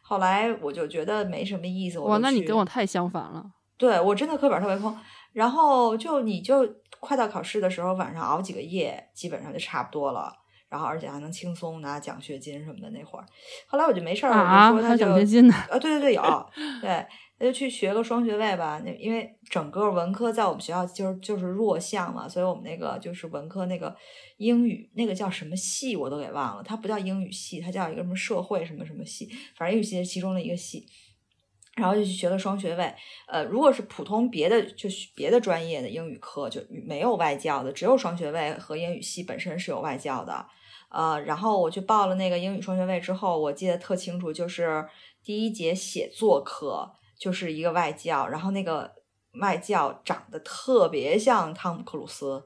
[0.00, 3.44] 后来我就觉得没什么意思，哇，那你跟我太相反了。
[3.78, 4.94] 对我真的课本特别空，
[5.32, 6.68] 然后就你就
[7.00, 10.34] 快到考试的时候，晚上熬几个夜，基本上就差不多了。
[10.68, 13.24] 然后而且还能轻松拿奖学金什么的那会儿，
[13.66, 15.54] 后来我就没事儿，我就说他就奖学金呢？
[15.54, 16.22] 啊，对对对，有，
[16.82, 17.06] 对，
[17.38, 18.78] 那就去学个双学位吧。
[18.84, 23.96] 那因为整个文科在我们学校就是就是弱项嘛，所以我们那个就是文科那个
[24.36, 30.86] 英语那个叫什么系我都给忘了，它不叫英语系，它叫一个什么社会什么什么系，反正英语系是其中的一个系。
[31.78, 32.94] 然后就去学了双学位。
[33.26, 40.46] 呃，如果是普通别的就别的专业的英语课就没有外教的，只有双学位和英语系本身是有外教的。
[40.90, 44.86] 呃，然后我去报了那个英语双学位之后，我记得特清楚，就是
[45.22, 48.90] 第一节写作课就是一个外教，然后那个
[49.40, 52.42] 外教长得特别像汤姆克鲁斯，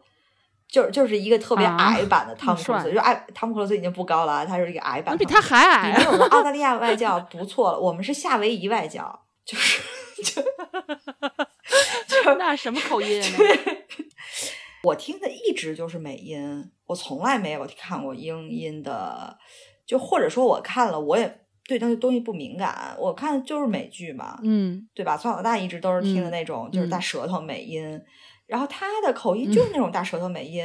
[0.68, 5.96] 就是就是一个特别矮版的 汤姆克鲁斯，就矮汤姆克鲁斯已经不高了，他是一个矮版，比他还矮。
[5.96, 9.82] 比我们澳大利亚外教不错了，我们是夏威夷外教，就是
[10.22, 10.42] 就
[12.24, 13.22] 就那什么口音？
[14.84, 19.38] 我听的一直就是美音，我从来没有看过英音的，
[19.86, 22.96] 就或者说我看了，我也对那些东西不敏感。
[22.98, 25.16] 我看就是美剧嘛，嗯，对吧？
[25.16, 28.00] 从小到大一直都是听的那种，就是大舌头美音。
[28.46, 30.64] 然后他的口音就是那种大舌头美音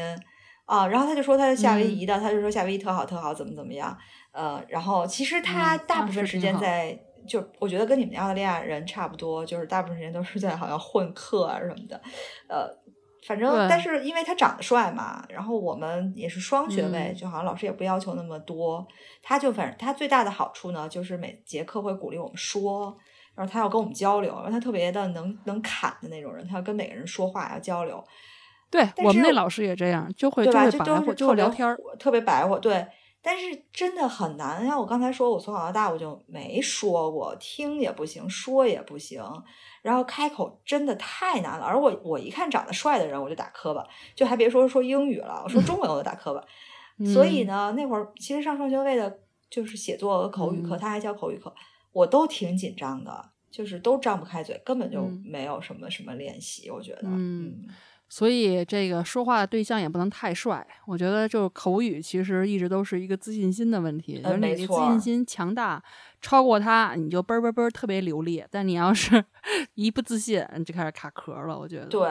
[0.65, 0.87] 啊。
[0.87, 3.95] 然后他就说他是夏威夷的，他就说夏威夷特好特好，怎么怎么样。
[4.31, 12.01] 呃，然后其实他大部分时间在，就我觉得跟你们澳大利亚人差不多，就是大部分时间都是在好像混课啊什么的，
[12.47, 12.87] 呃。
[13.27, 18.87] 反正，但是因为他长得帅嘛，然后我们也是双学位，就好像老师也不要求那么多。
[19.21, 22.95] 他就反正他最大的好处呢，就是每节课会鼓励我们说，
[23.35, 28.01] 然后他要跟我们交流，然后他特别的能能侃的那种人，他要跟每个人说话，要交流。
[28.71, 30.69] 对我们那老师也这样，就会对吧？
[30.69, 32.57] 就都是就会聊天，特别白活。
[32.57, 32.87] 对，
[33.27, 34.65] 但是真的很难。
[34.65, 39.21] 像我刚才说，我从小到大我就没说过，听也不行，说也不行。
[39.81, 43.85] 然后开口真的太难了，而我我一看长得帅的人我就打磕巴，
[44.15, 46.41] 就还别说说英语了，我说中文我都打磕巴。
[47.13, 51.53] 所以呢，那会儿其实上双学位的就是写作和口语课，他还教口语课，
[51.91, 57.01] 我都挺紧张的，就是都张不开嘴，根本就没有什么什么练习，我觉得。
[57.03, 57.67] 嗯。
[58.10, 65.84] 所以这个说话的对象也不能太帅，我觉得就是口语其实一直都是一个自信心的问题，就是你自信心强大。
[66.21, 68.43] 超过他，你就嘣嘣嘣特别流利。
[68.49, 69.23] 但你要是
[69.75, 71.58] 一不自信，你就开始卡壳了。
[71.58, 72.10] 我觉得，对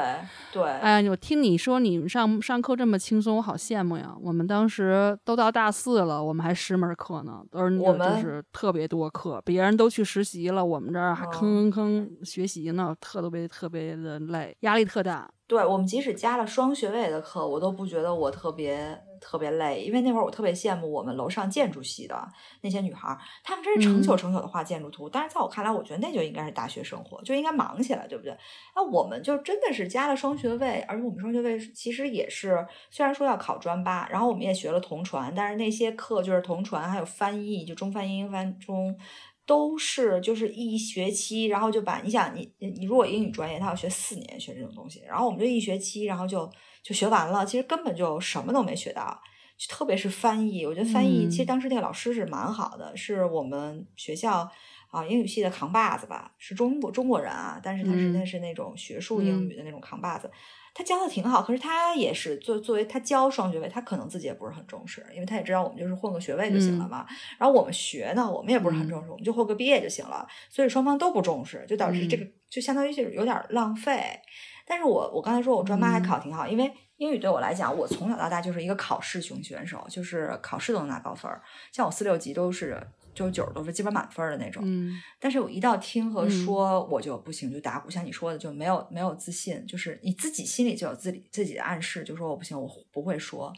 [0.52, 0.62] 对。
[0.64, 4.14] 哎呀，我听你说你们上上课这么轻松，我好羡慕呀。
[4.22, 9.42] 我们当时都到大四了，我们还十门课呢，都是就是特别多课。
[9.44, 15.28] 别人都去实习了，我们这儿还吭吭吭学习呢，特别特别的累，压力特大。
[15.48, 18.98] 对我们即使加了双学位的课，我都不觉得我特别。
[19.20, 22.28] 特别累，因为那会儿我特别羡慕我们楼上建筑系的
[22.60, 25.08] 那些女孩，她们真是成宿成宿的画建筑图。
[25.08, 28.36] 但是在我看来，我觉得那就应该是大学生活，就应该忙起来，对不对？
[28.74, 38.96] 那我们就真的是加了双学位，而且我们双学位其实也是，虽然说要考专八，然后我们也学了同传，但是那些课就是同传，还有翻译，就中翻英、英翻中，
[39.44, 46.50] 都是就是一学期，然后就把你想你你如果英语专业，他要学四年学这种东西，然后我们就一学期，然后就。
[46.86, 49.20] 就学完了，其实根本就什么都没学到，
[49.58, 50.64] 就特别是翻译。
[50.64, 54.48] 我觉得翻译，其实当时那个老师是蛮好的，是我们学校
[54.92, 60.30] 啊英语系的扛把子吧，是中国中国人啊，但是他实在是那种学术英语的那种扛把子，
[60.72, 61.42] 他教的挺好。
[61.42, 67.04] 可是他也是作作为他教双学位，他可能自己也不是很重视，因为他也知道我们就是混个学位就行了嘛。
[67.36, 70.24] 然后我们学呢，我们也不是很重视，我们就混个毕业就行了。
[70.48, 74.20] 所以双方都不重视，就导致这个就相当于就是有点浪费。
[74.66, 81.40] 但是我我刚才说我专八还考挺好，因为英语对我来讲，我从小到大就是一个考试型选手，就是考试都能拿高分儿。
[81.70, 84.62] 像我四六级都是就是九十多分，基本满分的那种。
[84.66, 87.88] 嗯，但是我一到听和说，我就不行，就打鼓。
[87.88, 93.52] 像你说的，就没有没有自信，就是你自己心里就有自己自己的暗示，就说我不行，我不会说。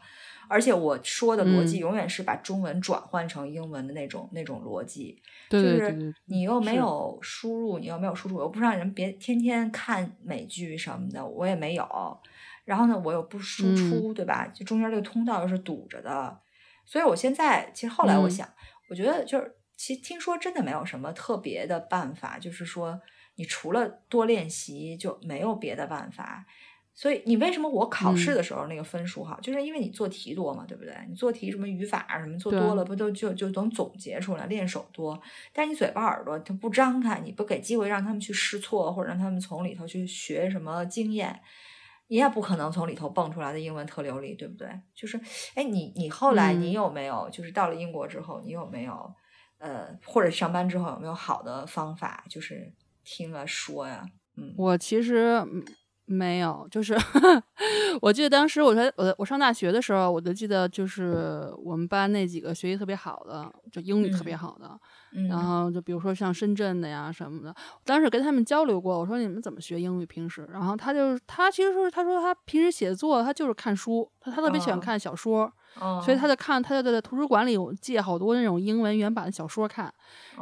[0.49, 11.87] 而且我说的逻辑永远是把中文转换成英文的那种那种逻辑，就是你又没有输入，你又没有输出，我又不让人别天天看美剧什么的，我也没有。
[12.65, 14.47] 然后呢，我又不输出，对吧？
[14.47, 16.39] 就中间这个通道又是堵着的，
[16.83, 18.47] 所以我现在其实后来我想，
[18.89, 22.99] 我觉得就是其实听说真的没有什么特别的办法，就是说
[23.35, 26.45] 你除了多练习就没有别的办法。
[26.99, 30.93] 所以你为什么我考试的时候那个分数好，就是因为你做题多嘛，对不对？
[31.07, 35.17] 你做题什么语法什么做多了，不都就就能总结出来，练手多。
[35.53, 41.39] 但是你嘴巴耳朵它不张开，你不给机会让他们去试错，或者让他们从里头去学什么经验，
[42.07, 44.67] 你也不可能从里头蹦出来的英文特流利，对不对？
[44.93, 45.17] 就是，
[45.55, 49.09] 哎，你你后来你有没有就是到了英国之后，你有没有
[49.59, 52.73] 呃，或者上班之后有没有好的方法，就是
[53.05, 54.05] 听啊说呀？
[54.35, 55.41] 嗯，我其实。
[56.11, 56.97] 没有，就是
[58.01, 64.79] 我记得当时我在我我上大学的时候，我就记得就是我们班那几个学习特别好的，就英语特别好的，
[65.29, 67.53] 然后就比如说像深圳的呀什么的，
[67.85, 70.49] 当时跟他们交流过，我说你们怎么学英语平时？
[70.51, 75.53] 然后他就他其实说他说他平时写作他就是看书，他他特别喜欢看小说。
[76.03, 79.93] 所以他就看，他就在图书馆里借好多那种英文原版的小说看。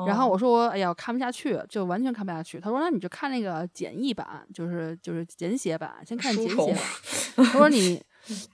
[0.06, 2.60] 然后我说我哎呀，我看不下去，就完全看不下去。
[2.60, 6.84] 他说那你就看那个简易版，就是就是简写版，先看简写版。
[7.36, 8.02] 他说你，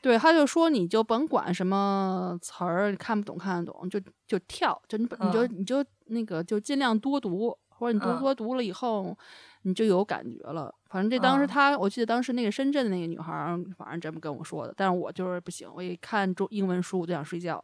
[0.01, 9.17] 对，他就说你就甭管什么词儿，看不懂看得懂，就就跳，就你你就你就那个就尽量多读，或者你多多读了以后。
[9.65, 13.33] 你就有感觉了，反正这当时他，我记得当时那个深圳的那个女孩，
[13.75, 14.73] 反正这么跟我说的。
[14.77, 17.63] 但是我就是不行，我一看中英文书我就想睡觉，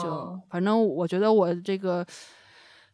[0.00, 2.06] 就反正我觉得我这个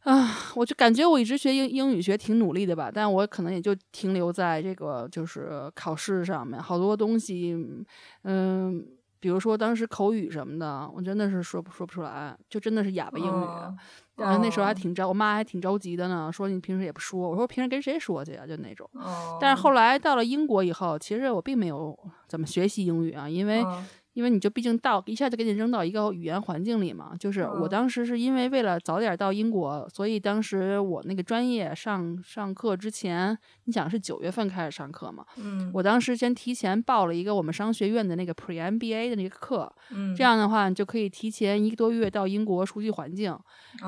[0.05, 7.55] 啊，我就感觉我一直学英英语学挺努力的吧，但我可能也就停留在这个就是考试上面，好多东西，
[8.23, 8.87] 嗯，
[9.21, 13.47] 比如说当时口语什么的，我真的是说不说不出来，就真的是哑巴英语。
[14.17, 17.29] 然后那时候还挺着，我妈还挺着急的呢，说你平时也不说。
[17.29, 18.47] 我说平时跟谁说去啊？
[18.47, 18.89] 就那种。
[19.41, 21.99] 但是后来到了英国以后，其实我并没有
[22.29, 23.65] 怎么学习英语啊，因为。
[24.15, 43.37] 因为你就毕竟到一下就给你扔到一个语言环境里嘛，就是我当时是因为为了早点到英国，所以当时我那个专业上上课之前，你想是九月份开始上课嘛，嗯，我当时先提前报了一个我们商学院的那个 Pre MBA 的那个课，嗯，这样的话你就可以提前一个多月到英国熟悉环境，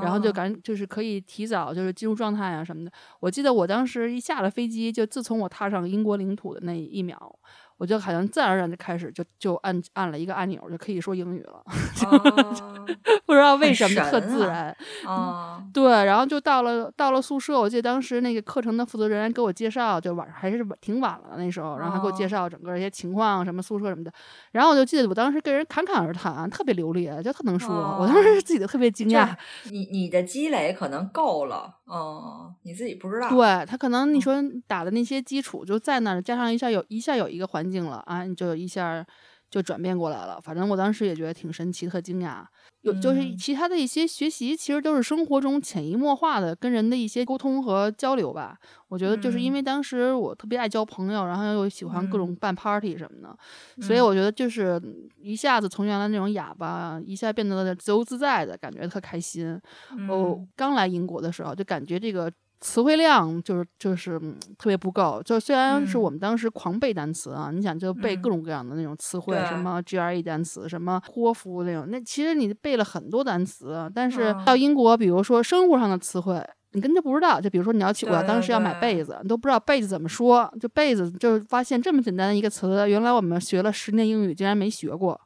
[0.02, 2.90] 然后就赶就是可以提早就是进入状态啊什么的。
[3.20, 7.38] 我记得我当时一下了飞机，就自从我踏上英国领土的那一秒。
[7.78, 11.62] 我就好像自然而然就开始就就按按了一个按钮就可以说英语了，
[13.26, 14.74] 不知道为什么特自然。
[15.04, 24.10] 啊，对，然后就到了到了宿舍，我记得当时那个课程的负责人给我介绍，就晚上还是挺晚了那时候，然后他给我介绍整个一些情况，什么宿舍什么的。
[24.52, 27.98] 然后我就记得我当时跟人侃侃而谈，特别流利，就特能说。
[28.00, 29.36] 我当时自己都特别惊讶。
[29.70, 33.28] 你你的积累可能够了，嗯，你自己不知道。
[33.28, 34.34] 对他可能你说
[34.66, 37.65] 打的那些基础就在那儿，加上一下有一下有一个环。
[37.70, 39.04] 境了啊，你就一下
[39.50, 40.40] 就转变过来了。
[40.40, 42.44] 反正我当时也觉得挺神奇、特惊讶。
[42.82, 48.56] 有就是其他的一些学习，其实都是生活中潜移默化的跟人的一些沟通和交流吧。
[48.86, 54.80] 我觉得就是因为当时我特别爱交朋友，然后又喜欢各种办 party 什么的，所以我觉得就是
[55.16, 59.60] 一下子从原来那种哑巴，一下变得自由自在的感觉，特开心。
[60.08, 62.32] 我刚来英国的时候就感觉这个。
[62.60, 64.18] 词汇量就是就是
[64.58, 76.42] 特别不够，就虽然是我们当时狂背单词啊，你想就背各种各样的那种词汇，什么 GRE 单词，什么托福那种，那其实你背了很多单词，但是到英国，比如说生活上的词汇，
[76.72, 77.40] 你根本就不知道。
[77.40, 79.04] 就比如说你要去，我当时要买被。
[79.04, 85.20] 子，你都不知道被子怎么说，就被子就是发现这么简单的一个词，原来我们学了十年英语竟然没学过，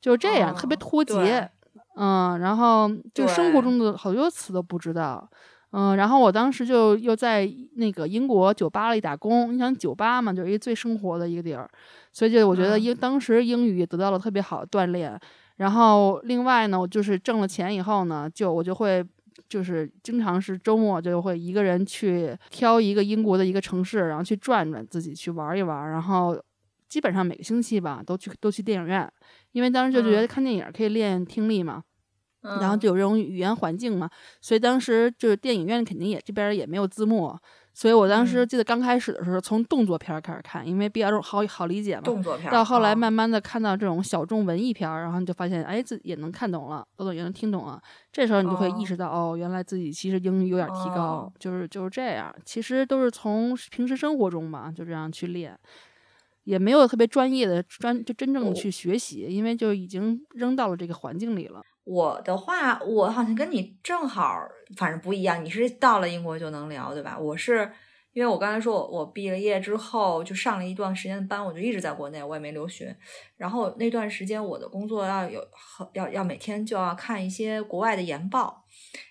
[0.00, 1.50] 就是这样，特别脱节。
[1.96, 5.28] 嗯，然后就生活中的好多词都不知道。
[5.76, 9.52] 嗯，然后我当时就又在那个英国酒吧里打工。
[9.52, 11.68] 你想酒吧嘛，就是一个最生活的一个地儿，
[12.12, 15.18] 所以就我觉得英当时英语也得到了特别好的锻炼。
[15.56, 19.04] 然后另外呢，我就是挣了钱以后呢，就我就会
[19.48, 25.90] 就是经常是周末就会一个人去挑一个英国的一个城市，然后去转转，自己去玩一玩。
[25.90, 26.40] 然后
[26.88, 29.12] 基本上每个星期吧，都去都去电影院，
[29.50, 31.82] 因为当时就觉得看电影可以练听力嘛。
[32.60, 34.08] 然后就有这种语言环境嘛，
[34.40, 37.34] 所以当时就是电影院肯定也这边也没有字幕，
[37.72, 42.02] 所以我当时记得刚开始的时候，从动作片开始看，因为比较好好理解嘛。
[42.02, 42.52] 动作片。
[42.52, 47.80] 到后来慢慢的看到这种小众文艺片，然后你就发现，哎，自己也能看懂了，都也能听懂了。
[48.12, 52.34] 这时候你就会意识到，哦，原来自己其实英语有点提高，就是就是这样。
[52.44, 55.58] 其实都是从平时生活中嘛，就这样去练，
[56.44, 61.62] 也没有特别专业的专就真正的去学习，因为就已经扔到了这个环境里了。
[61.84, 65.44] 我的话，我好像跟你正好，反正不一样。
[65.44, 67.18] 你是到了英国就能聊，对吧？
[67.18, 67.70] 我是
[68.14, 72.96] 因为我刚才说，我我毕了业之后就上了一段时间的班，我就一直在国内，我也没留学。
[73.36, 75.46] 然后那段时间我的工作要有
[75.92, 78.64] 要要每天就要看一些国外的研报，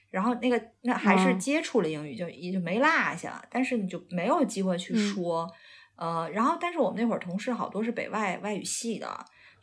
[0.09, 3.39] 然后那个那还是接触了英语，就也就没落下。
[3.51, 5.47] 但是你就没有机会去说，
[5.95, 9.07] 呃，然后但是我们那会儿同事好多是北外外语系的。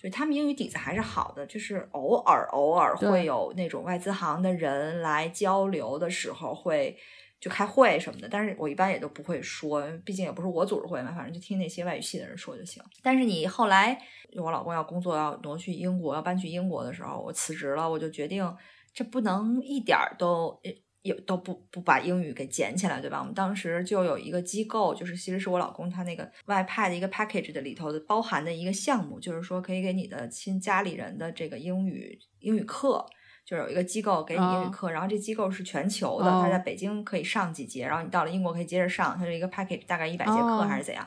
[0.02, 6.96] 就他们英语底子还是好的，就是偶尔偶尔会有那种外资行的人来交流的时候会
[7.38, 12.82] 就开会什么的，但是我一般也都不会说，毕竟也不是我组织会嘛，反正就听那些外语系的人说就行。
[13.02, 14.00] 但是你后来
[14.36, 18.56] 我老公要工作要挪去英国要搬去英国的时候，我辞职了，我就决定
[18.92, 20.60] 这不能一点儿都。
[21.02, 23.18] 也都不不把英语给捡起来，对吧？
[23.20, 33.04] 我们当时就有一个机构，就是其实是我老公他那个外派的一个 package 的里头的包含的一个项目，就是说可以给你的亲家里人的这个英语英语课，
[33.46, 41.06] 就是有一个机构给你英语课，然后这机构是全球的，他在北京可以上几节，然后你到了英国可以接着上，它是一个 package，大概一百节课还是怎样？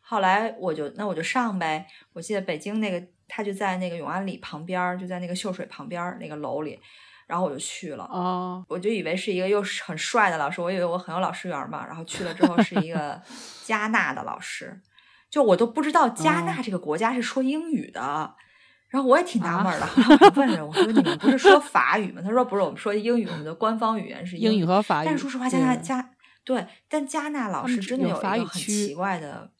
[0.00, 6.78] 后来我就那我就上呗，我记得北京那个他就在那个永安里旁边，就在那个秀水旁边那个楼里。
[7.26, 8.04] 然后我就去了，
[8.68, 11.86] 我就以为是一个又是很帅的老师，我以为我很有老师缘嘛。
[11.86, 13.20] 然后去了之后是一个
[13.64, 14.80] 加纳的老师，
[15.30, 18.34] 就我都不知道加纳这个国家是说英语的。
[18.88, 26.10] 然后我也挺纳闷的，我就问人我说：“你们不是说法语吗？”他说：“不是，我们说英语，我们的官方语言是英语和法语。”但是说实话，加纳加
[26.44, 29.50] 对，但加纳老师真的有一个很奇怪的，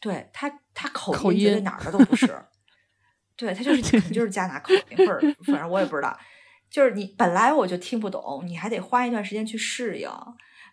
[0.00, 2.26] 对他他口音觉得哪儿的都不是，
[3.36, 5.20] 对他就是就是加纳口音，或者
[5.52, 6.18] 反正我也不知道。
[6.70, 10.10] 就是你本来我就听不懂，你还得花一段时间去适应。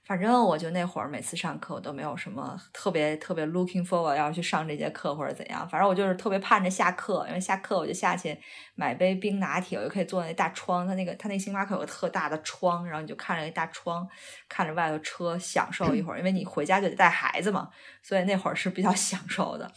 [0.05, 5.65] 反正我就那会儿每次上课我都没有什么特别特别 looking forward 要去上这节课或者怎样。
[5.69, 8.37] 反正我就是特别盼着下课，因为下课我就下去
[8.75, 14.05] 买杯冰拿铁，我就可以坐在那大窗，他那个他那星巴克有个特大的窗，然后你就看着那大窗，
[14.49, 16.17] 看着外头车，享受一会儿。
[16.17, 17.69] 因为你回家就得带孩子嘛，
[18.01, 19.71] 所以那会儿是比较 享受的。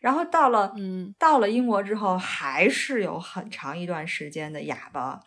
[0.00, 5.20] 然后到了嗯到了英国之后，还是有很长一段时间的哑巴。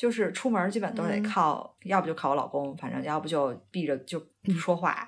[0.00, 5.06] 就是出门基本都得靠，要不就靠我老公，反正要不就闭着就不说话。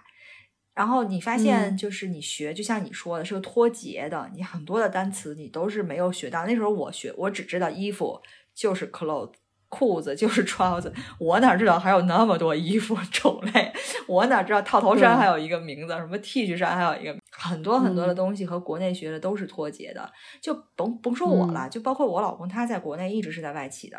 [0.74, 4.30] 然后你发现，就是你学，就像你说的，是个脱节的。
[4.34, 6.44] 你很多的单词你都是没有学到。
[6.44, 8.20] 那时候我学，我只知道衣服
[8.54, 9.32] 就是 clothes，
[9.70, 10.92] 裤子就是 trousers。
[11.18, 13.72] 我哪知道还有那么多衣服 种类？
[14.06, 20.12] 我哪知道套头衫还有一个名字，什么 T 恤衫还有一个，很多很多的东西和国内学的都是脱节的。
[20.42, 23.98] 就甭甭说我了，就包括我老公，他在国内一直是在外企的。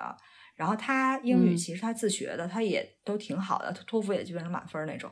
[0.55, 5.11] 然后他英语其实他自学的，他也都挺好的，托福也基本上满分那种。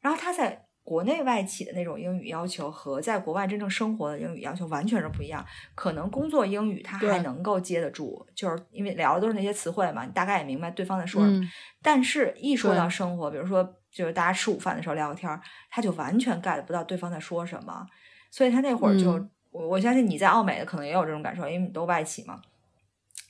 [0.00, 5.42] 然后他在国内外企的那种英语要求和在国外真正生活的英语要求完全是不一样。
[5.74, 11.50] 可能工作英语他还能够接得住，就是因为聊的都是那些词汇嘛，你大概也明白对方在说什么。
[11.82, 15.40] 但是，一说到生活，比如说就是大家吃午饭的时候聊个天儿，
[15.70, 17.86] 他就完全 get 不到对方在说什么。
[18.30, 19.12] 所以他那会儿就，
[19.50, 22.42] 我我相信你在澳美的可能也有这种感受，因为你都外企嘛。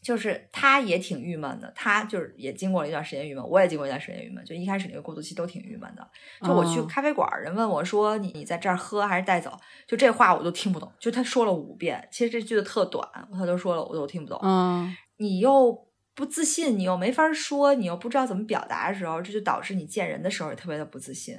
[0.05, 4.45] 就是他也挺郁闷的，他就是也经过了一段时间郁闷，我也经过一段时间郁闷。
[4.45, 6.07] 就一开始那个过渡期都挺郁闷的。
[6.43, 10.93] 就我去咖啡馆，人问我说：“你你在这儿喝还是带走？”就这话我都听不懂。
[10.99, 14.39] 就他说了五遍，其实这句子特短，他都说了，我都听不懂。
[14.43, 21.35] 嗯，你又不自信，你又没法说，你又不知道怎么表达的时候，这就导致你见人的时候也特别的不自信。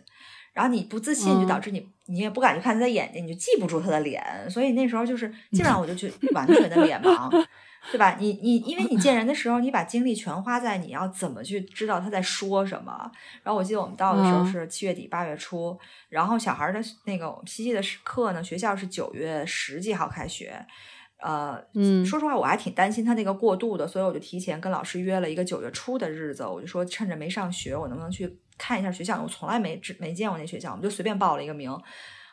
[0.54, 4.24] 然后你不自信，就导致你你也不敢去看他的眼睛，你就记不住他的脸。
[4.50, 7.30] 所以那时候就是基本上我就去完全的脸盲。
[7.92, 8.18] 对吧？
[8.20, 13.10] 你你，因为你见人的时候，你把精力全花在你要怎么去知道他在说什么。
[13.44, 15.78] 然后我记得我们到的时候是七月底八月初，
[16.10, 20.66] 然后小孩的那个西西的课呢，学校是九月十几号开学。
[21.18, 29.22] 呃，嗯，说实话，我还挺担心他那个过渡的，所以我就提前跟老师约了一个九月初的日子，我就说趁着没上学，我能不能去看一下学校？
[29.22, 31.72] 我从来没没见过那学校，我们就随便报了一个名。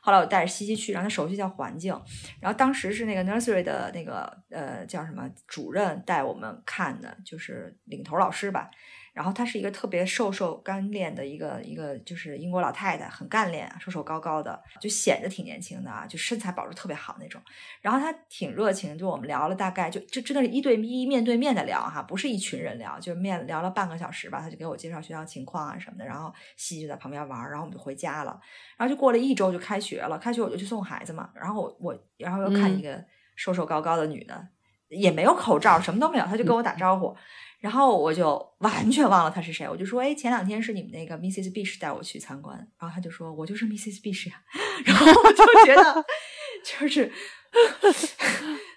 [0.05, 1.97] 后来我带着西西去，让他熟悉一下环境。
[2.41, 8.69] 然后当时是那个 nursery 的那个呃叫什么主任带我们看的，就是领头老师吧。
[9.13, 17.41] 然后她是一个特别瘦瘦干练的一个一个，就是英国老太太，很干练，瘦瘦高高的，就显得挺年轻的啊，就身材保持特别好那种。
[17.81, 24.41] 然后她挺热情，就我们聊了大概就就真的是一对一面对面的聊哈，不是一群人聊，就面聊了半个小时吧。
[24.41, 28.41] 她就给我介绍学校情况啊什么的，然后西西就在旁边玩，然后我们就回家了。
[28.79, 31.31] 然后就过了一周就开学了，开学我就去送孩子嘛。
[31.35, 33.05] 然后我我然后又看一个
[33.37, 34.49] 瘦瘦高高的女的，
[34.89, 37.15] 也没有口罩，什么都没有，她就跟我打招呼。
[37.63, 41.51] 然后我就 完全忘了他是谁，我就说，哎，前两天是你们那个 Mrs.
[41.53, 44.03] Bish 带我去参观，然后他就说，我就是 Mrs.
[44.03, 44.35] Bish 呀，
[44.85, 46.05] 然后我就觉得，
[46.79, 47.11] 就是。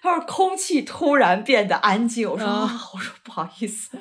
[0.06, 2.46] 他说：“空气突然变得安静。”我说
[2.94, 3.98] ：“我说不好意思，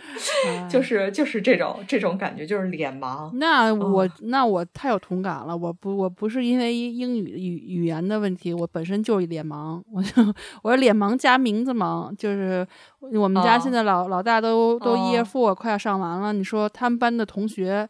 [0.69, 5.57] 就是就是这种这种感觉，就是脸盲。”那我那我太有同感了。
[5.57, 9.81] 我不我不是因为英语语语言的问题，我本身就是脸盲。
[9.91, 12.65] 我就我是脸盲加名字盲，就是
[12.99, 16.31] 我们家现在老老大都都 year four 快要上完了。
[16.31, 17.89] 你说他们班的同学，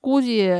[0.00, 0.50] 估计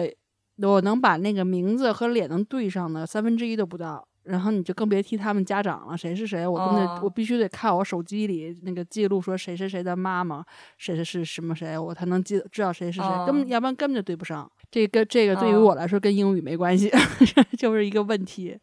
[0.59, 4.07] 我能把那个名字和脸能对上的三分之一都不到。
[4.25, 10.45] 然后你就更别提他们家长了，谁是谁，我根本我必须得看我手机里那个记录，说谁谁谁的妈妈，
[10.79, 14.51] 谁谁是什么谁，我才能记知道谁是谁，根本要不然根本就对不上。
[14.71, 16.91] 这个这个对于我来说跟英语没关系，
[17.59, 18.59] 就是一个问题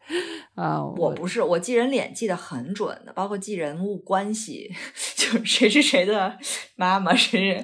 [0.54, 0.84] 啊。
[0.84, 4.72] 我不是我记人脸记得很准的，包括记人物关系，
[5.20, 6.34] 就是谁是谁的
[6.76, 7.62] 妈妈，谁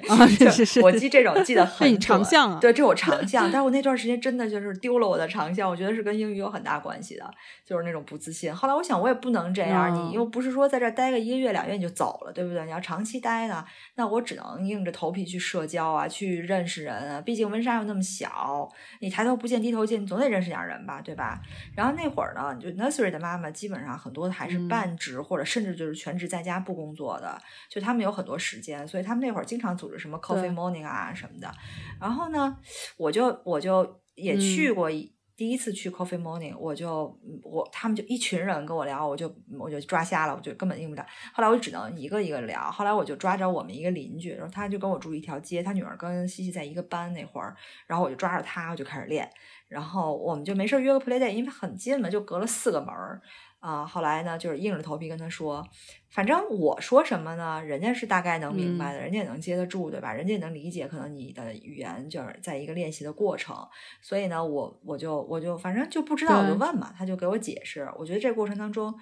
[0.51, 2.59] 是是我记这种记得很 长项啊。
[2.61, 7.27] 对，这我长项，但是我那段时间真的就是丢了我的长项，我觉得是跟英语有很大关系的，
[7.65, 8.53] 就是那种不自信。
[8.53, 12.63] 后来我想，我也不能这样，你又不是说在这待个一个月两月你就走了，对不对？
[12.65, 17.19] 你要长期待呢，那我只能硬着头皮去社交啊，去认识人啊。
[17.21, 18.71] 毕竟温莎又那么小。
[18.99, 21.39] 你抬头不见低头见，你总得认识点人吧，对吧？
[21.75, 27.39] 然后那会儿呢，就 nursery 的妈妈基本上很多还是半职或者甚至就是全职在家不工作的，
[27.69, 31.51] 就他们有很多时间，所以他们那会儿经常组织什么 coffee morning 啊什么的。
[31.99, 32.57] 然后呢，
[32.97, 35.15] 我就我就也去过一。
[35.37, 41.05] 第一次去 Coffee Morning，我就我他们就一群人跟我聊，我就我就抓瞎了，我就根本应不了。
[41.31, 42.71] 后来我就只能一个一个聊。
[42.71, 49.29] 后来我就抓着我们一个邻居，然后他就跟我住一条街，他女儿跟西西在一个班那会儿，然后我就抓着他，我就开始练。
[49.67, 53.21] 然后我们就没事约个 Play Day，因为很近嘛，就隔了四个门儿。
[53.59, 55.67] 啊，后来呢，就是硬着头皮跟他说，
[56.09, 60.13] 反正我说什么呢，人家是大概能明白的，人家也能接得住，对吧？
[60.13, 63.55] 人家也能理解，可能你的语言就是在一个练习的过程，
[63.99, 67.89] 所以呢，我我就我就反正就不知道，我就问嘛，他就给我解释。
[67.97, 68.93] 我觉得这过程当中，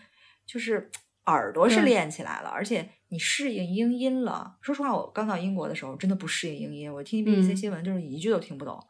[0.45, 0.89] 就是
[1.25, 4.55] 耳朵是练起来了，而且你适应英音了。
[4.61, 8.81] 说实话，我刚到英国的时候真的不适应英音，我听 BBC 新闻就是一句都听不懂。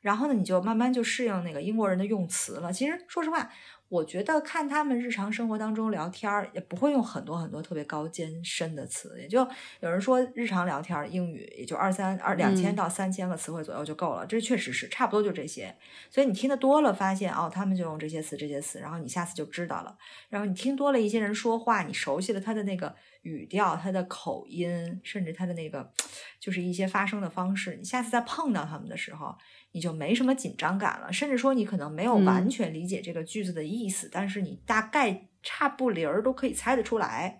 [0.00, 2.72] 然后呢，你就慢慢就适应那个英国人的用词了。
[2.72, 3.50] 其实说实话。
[3.92, 9.46] 我觉得看他们日常生活当中聊天儿，也不会用很多很多特别高艰深的词，也就
[9.80, 15.76] 有人说日常聊天儿英语也就二三二两千到三千个词汇左右就够了，这确实是差不多就这些。
[16.08, 19.94] 所以你听得多了，发现哦，他们就用这些词这些词，然后你下次就知道了。
[20.30, 25.92] 然后你听多了一些人说话，你熟悉了他的那个语调、他的口音，甚至他的那个
[26.40, 29.36] 就是一些发声的方式，你下次再碰到他们的时候。
[29.72, 37.38] 你就没什么紧张感了，甚至说你可能没有完全理解这个句子的意思，但是你大概差不离儿都可以猜得出来，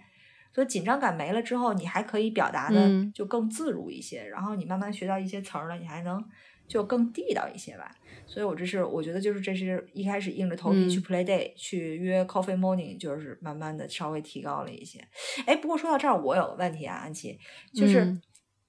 [0.51, 6.25] 所以紧张感没了之后，你还可以表达的就更自如一些，然后你慢慢学到一些词儿了，你还能
[6.67, 7.95] 就更地道一些吧。
[8.27, 15.07] 所以我这是我觉得就是这是一开始硬着头皮去 play day 去约 coffee morning，就是慢慢的稍微提高了一些。
[15.45, 17.39] 哎，不过说到这儿，我有个问题啊，安琪，
[17.75, 18.19] 就是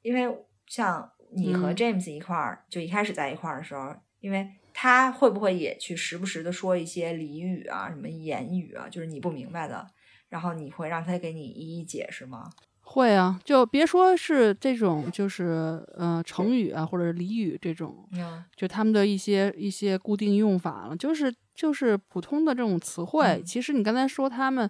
[0.02, 0.38] 因为
[0.68, 1.10] 像。
[1.36, 9.88] 你和 James 一块儿，就一开始在一块儿的时候，因为他会不会也去时不时的说一些俚语啊、什么言语啊，就是你不明白的，
[10.30, 12.50] 然后你会让他给你一一解释吗？
[12.82, 18.08] 会啊，就别说是这种，就是呃成语啊或者俚语这种，
[18.56, 23.42] 就他们的一些一些固定用法了，就是就是普通的这种词汇。
[23.46, 24.70] 其实你刚才说他们，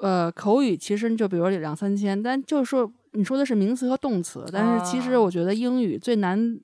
[0.00, 2.90] 呃口语其实就比如两三千，但就是说。
[3.12, 6.58] 你说的是名词和动词，但是其实我觉得英语最难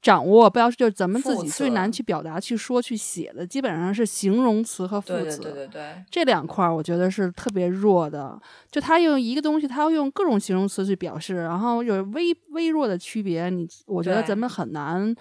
[0.00, 5.40] 掌握，不要就是咱们自己最难去表达、去说、去写的，基本上是形容词和副词。
[5.40, 8.40] 对对对对，这两块儿我觉得是特别弱的。
[8.70, 13.50] 就他用一个东西，他要用各种形容词去表示，然后有微微弱的区别。
[13.50, 15.14] 你我觉得咱们很难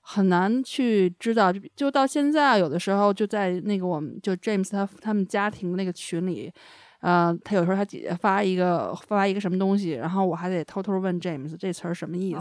[0.00, 1.52] 很难去知道。
[1.76, 6.50] 就到现在，有的时候就在那个我们就 James 他他们家庭那个群里。
[7.02, 12.32] 呃，他有时候他姐姐发一个发一个什么东西，然后我还得偷偷问 James 这词儿什么意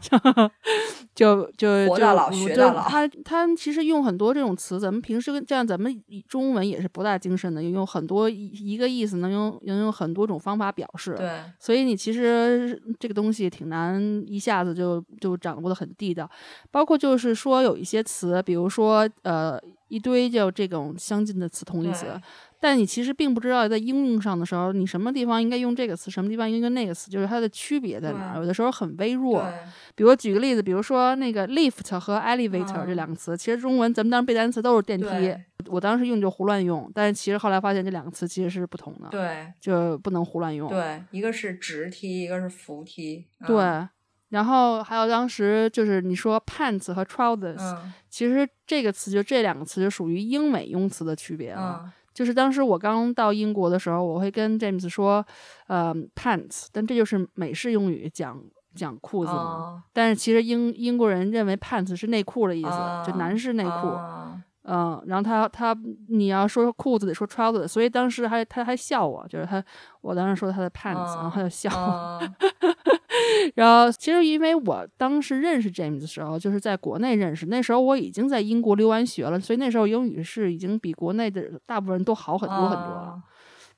[0.00, 0.10] 思，
[1.14, 1.86] 就就就
[2.56, 16.26] 就他他其实用很多这种词，咱们平时跟这样咱们中文也是博大精深的，用很多一个意思能用能用很多种方法表示，对，所以你其实这个东西挺难一下子就就掌握的很地道，
[16.70, 22.06] 包括就是说有一些词，比如说呃一堆就这种相近的词同义词。
[22.60, 28.38] 但你其实并不知道，在应用上的时候，你什么地方应该用这个词，什么地方应该用那个词，就是它的区别在哪儿。
[28.38, 29.46] 有的时候很微弱。
[29.94, 35.34] 比如举个例子，比如说那个 lift 和 elevator 这两个词，其实中文咱们当时背单词都是电梯，
[35.68, 36.90] 我当时用就胡乱用。
[36.94, 40.68] 但是其实后来发现这两个词其实是不同的，对，就不能胡乱用。
[40.68, 43.26] 对，一个是直梯，一个是扶梯。
[43.46, 43.56] 对，
[44.30, 47.76] 然后还有当时就是你说 pants 和 trousers，
[48.08, 51.92] 其实这个词就这两个词就属于英美用词的区别了。
[52.12, 55.24] 就是当时我刚到英国的时候，我会跟 James 说，
[55.66, 58.42] 呃，pants，但这就是美式用语讲
[58.74, 59.84] 讲裤子嘛。
[59.92, 63.70] 但是其实英英国人认为 pants 是内裤的意思，就男士内裤。
[64.68, 65.76] 嗯，然后他他
[66.08, 69.62] 你要说裤子得说 trousers，所以当时还他还笑我，就是他
[70.00, 72.20] 我当时说他的 pants，然后他就笑我。
[73.54, 83.22] 然后，其实因为我当时认识 James 的时候，就是在国内认识，那时候我已经在英国留完学了，所以那时候英语是已经比国内的大部分人都好很多很多了。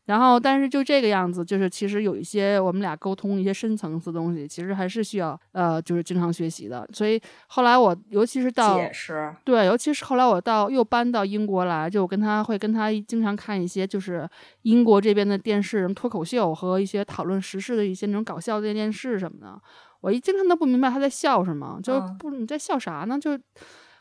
[0.09, 6.89] 然后，但是就这个样子，就是其实有一些我们俩沟通一些深层次东西，其实还是需要呃，就是经常学习的。
[6.95, 14.27] 所以后来我，尤其是到解释，对，尤其是后来我到又搬到英国来，就我跟他会跟他经常看一些就是
[14.63, 19.61] 英国这边的电视，什么脱口秀和一些讨论时事的一些那种搞笑的电视什么的，
[20.01, 23.19] 我一经常都不明白他在笑什么，就不你在笑啥呢？
[23.19, 23.39] 就。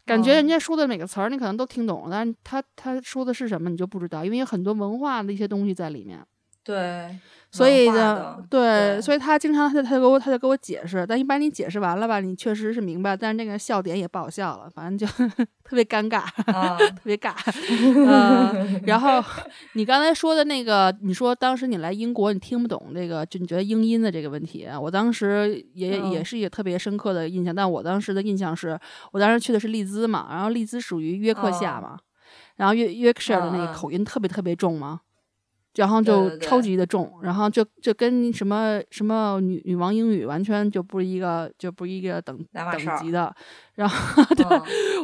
[0.08, 6.26] 感觉人家说的每个词儿你可能都听懂，但是他他说的是什么你就不知道，因为有很多文化的一些东西在里面。
[6.68, 7.20] 对。
[7.50, 15.08] 所以呢，对，所以他经常他他就给我他就给我解释，但一般你解释完了吧，你确实是明白，但是那个笑点也不好笑了，反正就
[15.64, 16.24] 特别尴尬，
[16.94, 17.34] 特别尬。
[17.96, 19.24] 嗯，然后
[19.74, 27.56] 你刚才说的那个，你说当时你来英国，你听不懂这个，就你觉得英音的这个问题，我当时也也是一个特别深刻的印象。
[27.56, 28.78] 但我当时的印象是，
[29.14, 31.98] 我当时去的是利兹嘛，然后利兹属于约克夏嘛，
[32.58, 35.00] 然后约约克夏的那个口音特别特别重嘛。
[35.78, 43.34] 然后就超级的重，然后就就跟什么什么女女王英语完全就不是一个就不是一个等等级的。
[43.76, 44.46] 然后对，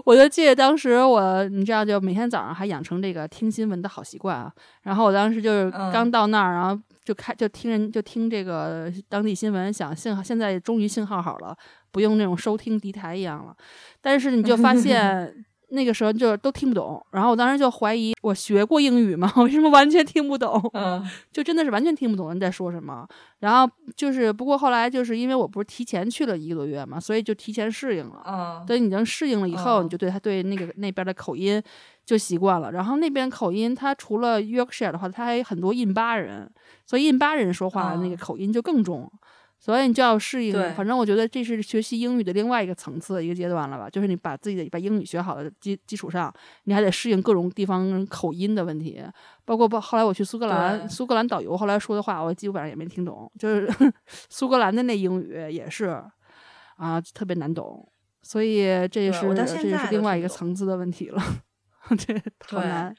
[0.03, 4.51] 我就记得当时我你知道就每天早上还养成这个听新闻的好习惯啊。
[4.82, 11.55] 然后我当时就是刚到那儿，然后就开就听人就听这个当地新闻，想信号现在终于信号好了，
[11.91, 13.55] 不用那种收听敌台一样了。
[14.01, 15.45] 但是你就发 现。
[15.74, 19.32] 那个时候就都听不懂，然后我当时就怀疑我学过英语吗？
[19.38, 20.61] 为什么完全听不懂？
[20.74, 23.07] 嗯，就真的是完全听不懂人在说什么。
[23.39, 28.21] 然后就是不过后来就是因为我不是提前去了一个多月嘛，所以就提前适应了。
[28.26, 31.61] 嗯，等你能适应了以后，你就对他对那个那边的口音
[32.05, 32.71] 就习惯了。
[32.71, 36.49] 然后那边口音，它除了 Yorkshire 的话，它还有很多印巴人，
[36.86, 39.11] 所以印巴人说话那个口音就更重。
[39.64, 43.89] 所以你就要适应，反正我觉得这是学习英语的另外一个层次一个阶段了吧。
[43.89, 46.34] 就是你把自己的把英语学好的基基础上，
[46.66, 49.01] 你还得适应各种地方口音的问题，
[49.45, 53.72] 包括包后来我去苏格兰，苏格兰导游后来说的话，我基本上也没听懂，就是
[54.30, 55.86] 苏格兰的那英语也是
[56.76, 57.89] 啊，特别难懂。
[58.22, 61.24] 所以这也是这也是另外一个层次的问题了，
[61.97, 62.14] 这
[62.45, 62.93] 好难。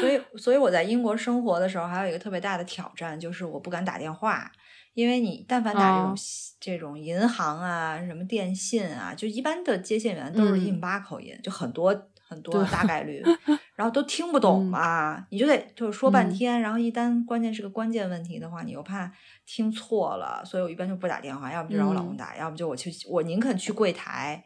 [0.00, 4.50] 所以， 所以我在英国生活的时候，还有一个特别大的挑战，就是我不敢打电话。
[4.98, 6.16] 因为你但凡打这种
[6.58, 13.22] 这种银行啊，什么电信啊，就一般的接线员都是印巴口音，就很多很多大概率，
[13.76, 19.08] 然后都听不懂嘛，你就得就是说半天，然后一旦关键是个关键问题的话，你又怕
[19.46, 24.42] 听错了，所以我一般就不打电话，要不就让我老公打，要不就我去，我宁肯去柜台，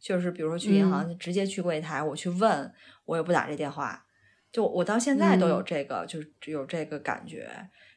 [0.00, 2.72] 就是比如说去银行直接去柜台，我去问，
[3.04, 4.06] 我也不打这电话，
[4.50, 7.50] 就我到现在都有这个，就是有这个感觉，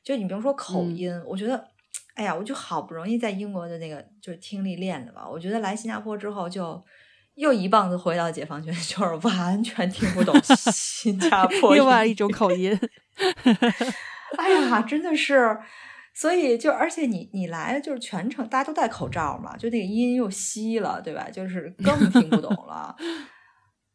[0.03, 1.71] 就你比如说口音，我觉得。
[2.15, 6.83] 哎呀，我就好不容易在英国的那个就是听力练的吧，我觉得来新加坡之后就
[7.35, 12.79] 又一棒子回到解放军， 就是完全听不懂新加 坡另外一种口音。
[14.37, 15.57] 哎呀，真的是，
[16.13, 21.27] 所以就而且你你来就是全程大家都戴口罩嘛，就那个音又稀了，对吧？
[21.31, 22.95] 就是更听不懂了。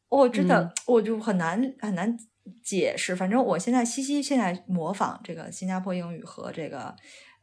[0.09, 2.19] 我真的我就很难很难。
[2.64, 3.14] 解释。
[3.14, 6.97] 反正我现在西西现在模仿这个新加坡英语和这个。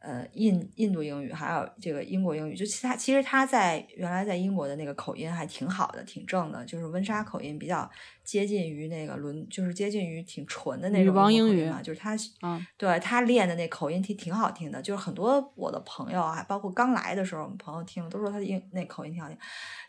[0.06, 7.90] 呃，印印度英语还有这个英国英语，就其他其实他在原来在英国的那个口音还挺好的，挺正的，就是温莎口音比较
[8.22, 19.36] 接近于那个伦，就是接近于挺纯的那种英语嘛，就是他，嗯，对他练的那口音挺挺好听的，就是很多我的朋友啊，包括刚来的时候，我们朋友听都说他的英那口音挺好听，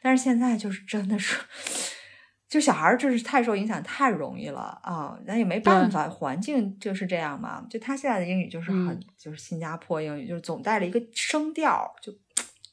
[0.02, 1.38] 但是现在就是真的是。
[2.50, 7.66] 就小孩儿就是太受影响太容易了啊，那也没办法，环境就是这样嘛。
[7.70, 12.14] 就他现在的英语就是很就是新加坡英语，就是总带了一个声调，就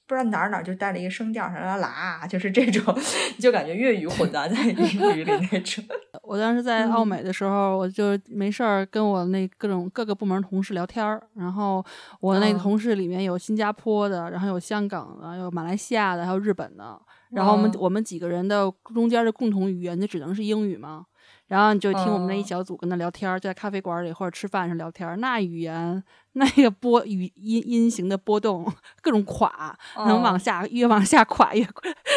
[0.07, 2.97] 不知道哪儿哪儿就带了一个声调，啦啦啦，就是这种，
[3.41, 5.85] 就感觉粤语混杂在英语里那种。
[6.22, 11.85] 我当时在奥美的时候，我就没事儿跟我那各种各个部门同事聊天儿，然后
[12.20, 17.01] 我那个同事里面有新加坡的，然后有香港的，有马来西亚的，还有日本的。
[17.35, 21.05] 然后我们我们几个人的中间的共同语言就只能是英语嘛，
[21.49, 28.70] 然后你就听我们那一小组跟他聊天，在咖啡馆里或者吃饭上聊天，那语言那个波语音音型的波动
[29.01, 31.66] 各种垮，能往下越往下垮越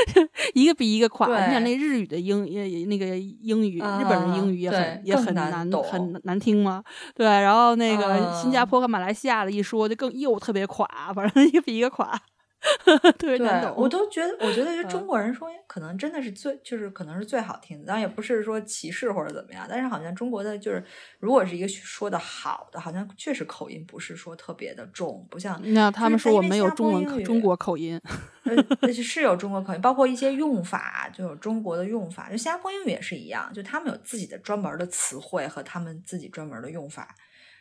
[0.53, 1.27] 一个比一个垮。
[1.47, 6.83] 你想那日语的英也那个英语，日本人英语也很也很难很难听吗？
[7.15, 12.19] 对，然后那个新加坡和马来西亚的一说就更又特别垮，反正一个比一个垮。
[13.17, 17.85] 特别难懂，我都觉得，我觉得就中国人说，可能真的是最，就是可能是最好听的。
[17.85, 20.83] 当然也不是说歧视或者怎么样，但是好像中国的就是，
[21.19, 27.99] 如果是一个说的好的，好像确实口音不是说特别的重，不像那他们说我们有中文中国口音，
[29.03, 37.15] 是有中国口音，包括一些用法就有中国的用法，就新加坡英语也是一样，就他们有自己的专门的词汇和他们自己专门的用法，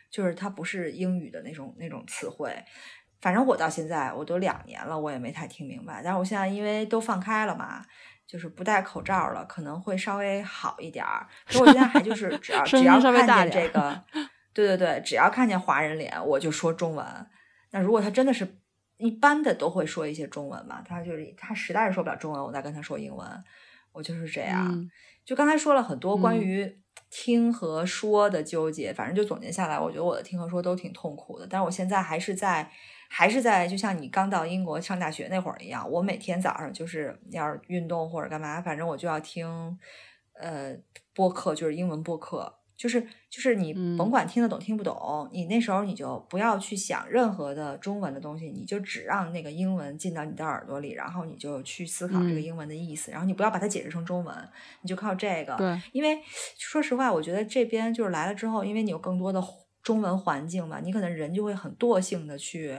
[0.09, 2.51] 就是它不是英语的那种那种词汇。
[3.19, 6.01] 反正我到现在我都两年了，我也没太听明白。
[6.03, 7.83] 但是我现在因为都放开了嘛，
[8.27, 11.25] 就是不戴口罩了，可能会稍微好一点儿。
[11.47, 14.03] 可我现在还就是只要 只要看见这个，
[14.53, 17.05] 对对对，只要看见华人脸，我就说中文。
[17.71, 18.59] 那如果他真的是
[18.97, 23.27] 一般的都会说一些中文嘛，他就是他实在是说不了中文，我再跟他说英文，
[23.93, 24.89] 我就是这样。
[25.25, 31.47] 就刚才说了很多关于听和说的纠结，反正就总结下来，我觉得我的听和说都挺痛苦的。
[31.49, 32.69] 但是我现在还是在。
[33.09, 39.77] 还是在就像你刚到英国上大学那会儿一样，我每天早上就是要是运动或者干嘛，反正我就要听，
[40.33, 40.75] 呃，
[41.15, 54.35] 播客，就是英文播客，就是就是你甭管听得懂听不懂，你那时候你就不要去想任何的中文的东西，你就只让那个英文进到你的耳朵里，然后你就去思考这个英文的意思，然后你不要把它解释成中文，
[54.81, 55.55] 你就靠这个。
[55.55, 56.19] 对，因为
[56.57, 59.41] 说实话，我觉得这边就是来了之后，因为你有更多的。
[59.87, 62.77] 中文环境嘛，你可能人就会很惰性的去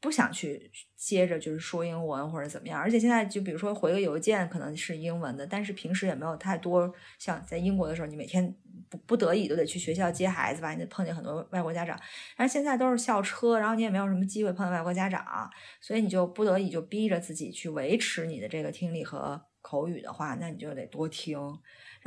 [0.00, 8.52] 不想去接着就是说英文或者怎么样，而且现在就比如说回个邮件可能是英文的，但是平时也没有太多像在英国的时候，你每天
[8.90, 11.96] 不不得已都得去学校接孩子吧，你得碰见很多外国家长，
[12.36, 15.48] 但是现在都是校车，然后你也没有什么机会碰见外国家长，
[15.80, 21.38] 所以你就不得已就逼着自己去维持你的这个听力和口语的话，那你就得多听。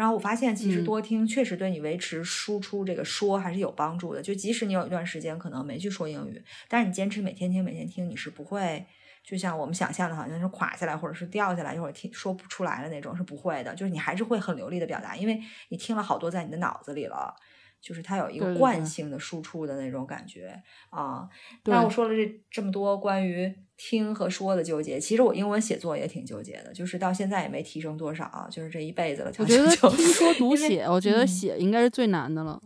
[0.01, 4.19] 然后我发现，其实多听确实对你维持输出这个说还是有帮助的。
[4.23, 8.83] 就即使你有一段时间可能没去说英语，但是你坚持每天听、每天听，你是不会
[9.23, 13.75] 就像我们想象的，好像是垮下来或者是掉下来，一会儿听说不出来的那种，是不会的。
[13.75, 15.39] 就是你还是会很流利的表达，因为
[15.69, 17.35] 你听了好多在你的脑子里了。
[17.81, 21.27] 就是它有一个惯性的输出的那种感觉啊。
[21.65, 29.31] 那我说了这这么多关于听和说的纠结，其实我英文写作也挺纠结的，就是到现在也没提升多少，就是这一辈子了。
[29.39, 32.61] 我觉得听说读写，我觉得写应该是最难的了。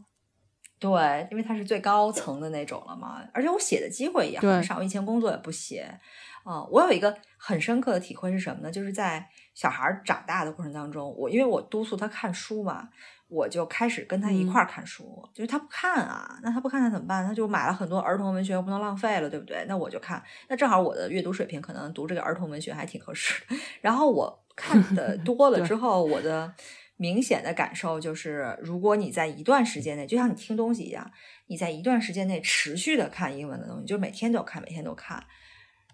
[0.78, 6.00] 对，因为它是最高层的那种了嘛，而且我写的机会也很少，我以前工作也不写。
[6.48, 8.70] 嗯，我有一个很深刻的体会是什么呢？
[8.70, 12.90] 就是在小孩长大的过程当中，我因为我督促他看书嘛。
[13.28, 17.26] 我就开始跟他一块儿看书，就是他不看啊，那他不看他怎么办？
[17.26, 19.66] 他就买了很多儿童文学，不能浪费了，对不对？
[19.68, 23.44] 那我就看，那正好我的阅读水平可能读这个儿童文学还挺合适。
[23.82, 26.54] 然后我看的多了之后，我的
[26.98, 31.12] 明显的感受就是，如果你在一段时间内，就像你听东西一样，
[31.48, 35.22] 你在一段时间内持续的看英文的东西，就是每天都看，每天都看，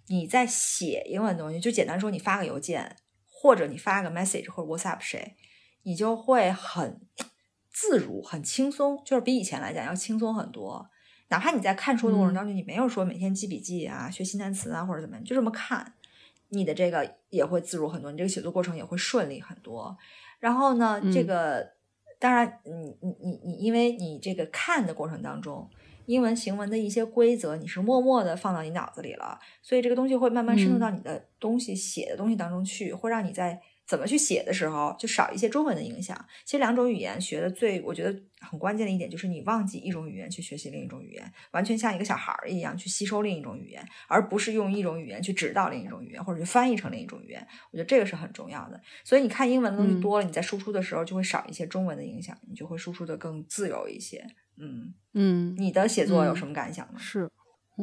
[0.09, 5.37] 你在写英文东西，就简单说，你发个邮件，或者你发个 message 或者 WhatsApp 谁。
[5.83, 6.99] 你就会很
[7.71, 10.89] 自如、很轻松，就是比以前来讲要轻松很多。
[11.29, 15.93] 哪怕你在看书的过程当中，你没有说每天记笔记啊、学新单词啊或者怎么样，就这么看，
[16.49, 19.97] 你的这个也会自如很多，你这个写作过程也会顺利很多。
[20.39, 21.71] 然后呢，这个
[22.19, 25.69] 当然，你你你你，因为你这个看的过程当中，
[26.05, 33.61] 英文行文的一些规则，你是默默的放到你脑子里了，所以这个东西会慢慢渗透到你的东西写的东西当中去，会让你在。
[33.91, 36.17] 怎么去写的时候，就少一些中文的影响。
[36.45, 47.45] 其实两种语言学的最，我觉得很关键的一点就是你忘记一种语言去学习另一种语言，完全像一个小孩儿一样去吸收另一种语言，而不是用一种语言去指导另一种语言，或者去翻译成另一种语言。
[47.71, 48.79] 我觉得这个是很重要的。
[49.03, 54.25] 所以你看英文的东西多了，你在输出的时候就会少一些中文的影响，你就会输出的更自由一些。
[54.55, 56.97] 嗯嗯，你的写作有什么感想呢？
[56.97, 57.29] 是。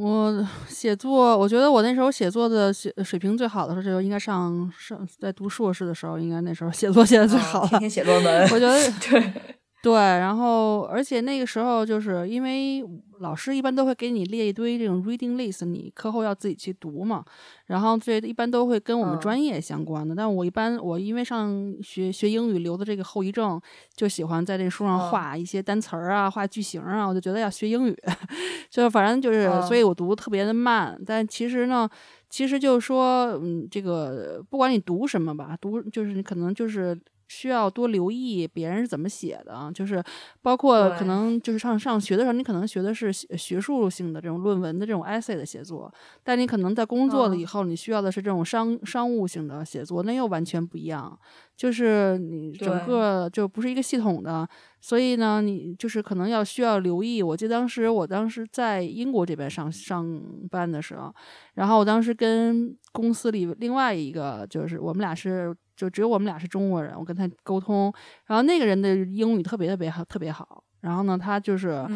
[0.00, 7.68] 我写作，我觉得我那时候写作的写水平最好的时候，就应该上上在读硕士的时候，应该那时候写作写的最好了。
[7.68, 9.32] 天天写论文，我觉得 对。
[9.80, 12.84] 对，然后而且那个时候就是因为
[13.20, 17.24] 老师一般都会给你列一堆这种 reading list，你课后要自己去读嘛。
[17.66, 20.16] 然后这一般都会跟我们专业相关的。
[20.16, 23.60] 但我一般我因为上学学英语留的这个后遗症，
[23.94, 27.06] 就喜欢在这书上画一些单词儿啊，画句型啊。
[27.06, 27.96] 我就觉得要学英语，
[28.68, 31.00] 就反正就是，所以我读特别的慢。
[31.06, 31.88] 但其实呢，
[32.28, 36.98] 其实就是说，嗯，这个不管你读什么吧，读就是你可能就是。
[37.28, 40.02] 需要多留意别人是怎么写的，就是
[40.42, 45.92] 包括可能就是上上学的时候，你可能学的是学术性的这种论文的这种 essay 的写作，
[46.24, 51.18] 但你可能在工作了以后，你需要的是这种商商务性的写作，那又完全不一样。
[51.56, 54.48] 就是你整个就不是一个系统的，
[54.80, 57.22] 所以呢，你就是可能要需要留意。
[57.22, 61.14] 我记得当时我当时在英国这边上上班的时候，
[61.54, 65.54] 然后我当时跟公司里另外一个就是我们俩是。
[65.78, 67.90] 就只有我们俩是中国人，我跟他沟通，
[68.26, 70.62] 然后那个人的英语特别特别好，特别好。
[70.80, 71.86] 然后呢，他就是。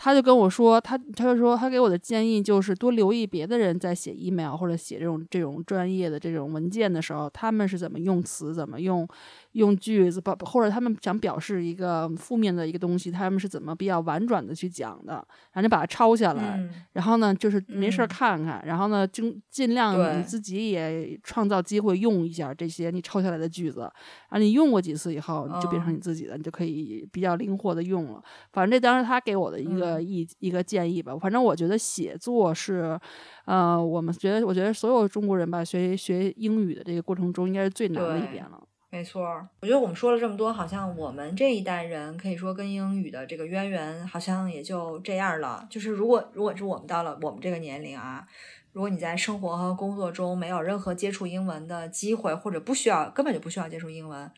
[0.00, 9.06] 他就跟我说，他他就说，他给我的建议就是多留意别的人在写 email 或者写这种这种专业的这种文件的时候，他们是怎么用词，怎么用
[9.52, 23.80] 用句子，或者他们想表示一个负面的一个东西，他们是怎么比较婉转的去讲的，然后你把它抄下来，然后呢，就是没事看看，然后呢，尽尽量你自己也创造机会用一下这些你抄下来的句子，
[24.28, 28.22] 啊，你用过几次以后，你就变成你自己的，你就可以比较灵活的用了。
[28.52, 29.87] 反正这当时他给我的一个。
[29.88, 32.98] 呃，一一个建议吧，反正我觉得写作是，
[33.46, 38.62] 呃，我们觉得，我觉得所有中国人吧，学学英语的这个过程中，应该是最难的一点了。
[38.90, 39.22] 没错，
[39.60, 45.66] 我觉得我们说了这么多，好像我们这一代人可以说跟英语的这个渊源，好像也就这样了。
[45.70, 48.26] 就是如果如果是我们到了我们这个年龄啊，
[48.72, 54.30] 如果你在生活和工作中没有任何接触英文的机会，或者不需要，根本就不需要接触英文。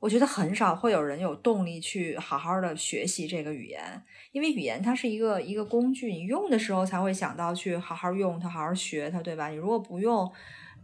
[0.00, 9.48] 我觉得很少会有人有动力去好好的学习这个语言，因为语言它是一个一个工具，你用的时候才会想到去好好用它，好好学它，对吧？
[9.48, 10.32] 你如果不用，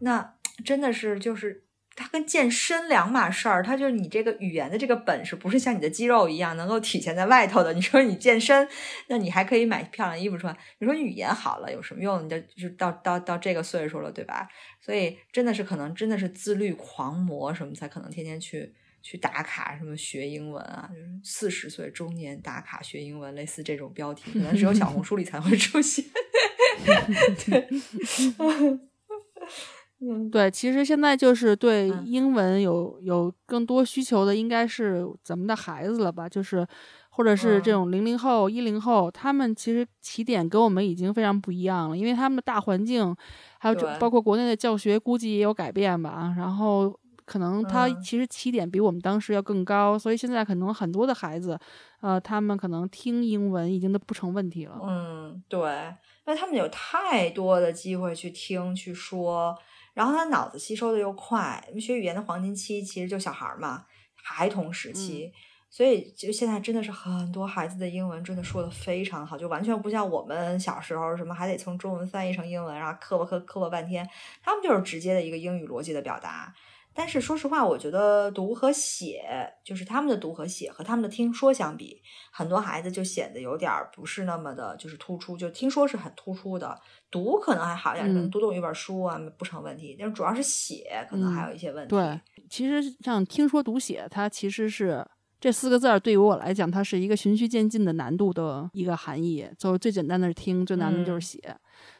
[0.01, 1.64] 那 真的是就是
[1.95, 7.73] 它跟健身两码事儿，它就是你这个语言的这个本事，不是像你的肌肉一样能够体现在外头的。
[7.73, 8.69] 你说你健身，
[9.09, 10.55] 那你还可以买漂亮衣服穿。
[10.79, 12.23] 你说语言好了有什么用？
[12.23, 14.47] 你就就到到到这个岁数了，对吧？
[14.79, 18.75] 所以真的是可能真的是自律狂魔什么才可能天天去。
[19.09, 20.90] 去打卡什么学英文啊？
[20.92, 26.04] 就是四十岁中年打卡学英文，类似这种标题，可能只有小红书里才会出现。
[27.46, 27.68] 对，
[30.00, 36.28] 嗯， 对，其实现在就是对英文有有更多需求的，应该是咱们的孩子了吧？
[36.28, 36.66] 就是
[37.11, 43.14] 或者是这种零零后、一零后，他们其实起点跟我们已经非常不一样了，因为他们的大环境，
[43.61, 46.34] 还有包括国内的教学，估计也有改变吧。
[46.36, 46.98] 然后。
[47.27, 51.59] 可能他其实起点比我们当时要更高，所以现在可能很多的孩子，
[52.01, 54.79] 呃，他们可能听英文已经都不成问题了。
[54.85, 55.59] 嗯，对，
[56.24, 59.59] 因为他们有太多的机会去听去说，
[59.93, 61.62] 然后他脑子吸收的又快。
[61.81, 65.33] 学语言的黄金期其实就小孩嘛，孩童时期，
[65.68, 74.09] 所以就现在真的是很多孩子的英文真的说的非常好，就完全不像我们小时候什么还得从中文翻译成英文，然后磕巴磕磕吧半天，
[74.45, 76.55] 他们就是直接的一个英语逻辑的表达。
[76.97, 79.22] 但是说实话，我觉得读和写，
[79.62, 82.01] 就是他们的读和写和他们的听说相比，
[82.32, 85.36] 很多孩子就显得有点不是那么的，就是突出。
[85.36, 86.80] 就听说是很突出的，
[87.11, 89.94] 读可能还好一点，可能读懂一本书啊不成问题。
[89.99, 91.90] 但是主要是写，可能还有一些问题。
[91.90, 95.07] 对，其实像听说读写，它其实是。
[95.38, 99.47] 这四个字儿对于我来讲，它是一个循序渐进的难度的一个含义。
[99.59, 101.38] 就是最简单的是听，最难的就是写。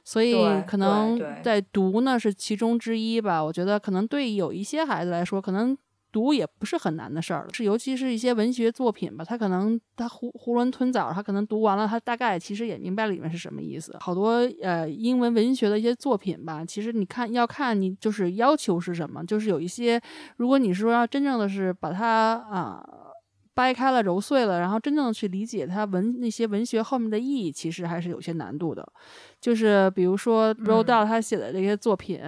[0.05, 0.35] 所以
[0.67, 3.43] 可能在读呢是其中之一吧。
[3.43, 5.77] 我觉得可能对有一些孩子来说，可能
[6.13, 7.49] 读也不是很难的事儿了。
[7.53, 13.97] 是尤其是一些文学作品吧，他可能他囫囫囵吞枣，他可能读完了，他大概其实也明白里面是什么意思。
[14.01, 20.01] 好多呃英文文学的一些作品吧，其实你看要看你就是要求是什么，就是有一些，
[20.37, 22.85] 如果你说要真正的是把它啊。
[23.57, 28.87] 掰开了揉碎了，然后真正去理解它文那些文学后面的意义，其实还是有些难度的。
[29.47, 32.21] 就是比如说 r o d a l 他写的这些作品，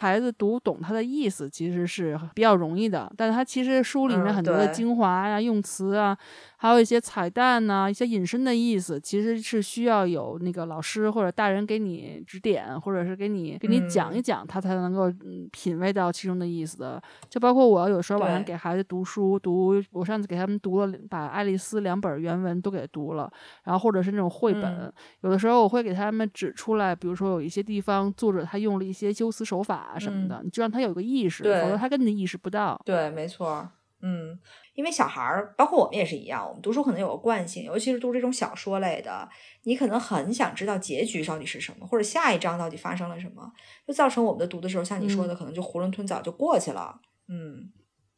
[0.00, 6.14] 孩子读懂他的意思其实是比较容易的，但他其实书里面很多的精华呀、用词啊。
[6.60, 15.08] 还有一些彩蛋呐，一些引申的意思，其实是需要有那个老师或者大人给你指点，或者是给你给你讲一讲，他才能够
[15.52, 17.00] 品味到其中的意思的。
[17.30, 23.30] 就包括我有时候晚上给孩子读书，读我上次给他们读了把《爱丽丝》两本原文都给读了，
[23.62, 32.80] 然后或者是那种绘本，有的时候我会给他们指出来，比如说有一些地方作者他用了一些修辞手法什么的，你就让他有个意识，否则他根本意识不到。
[32.84, 33.70] 对，没错。
[34.00, 34.38] 嗯，
[34.74, 39.28] 因为小孩儿，包括我们也是一样，我们读书可能有个惯性，尤其是读这种小说类的，
[39.64, 43.52] 你可能很想知道结局到底是什么，或者下一章到底发生了什么，
[43.86, 47.00] 就造成我们的读的时候，像你说的，可能就囫囵吞枣就过去了。
[47.28, 47.72] 嗯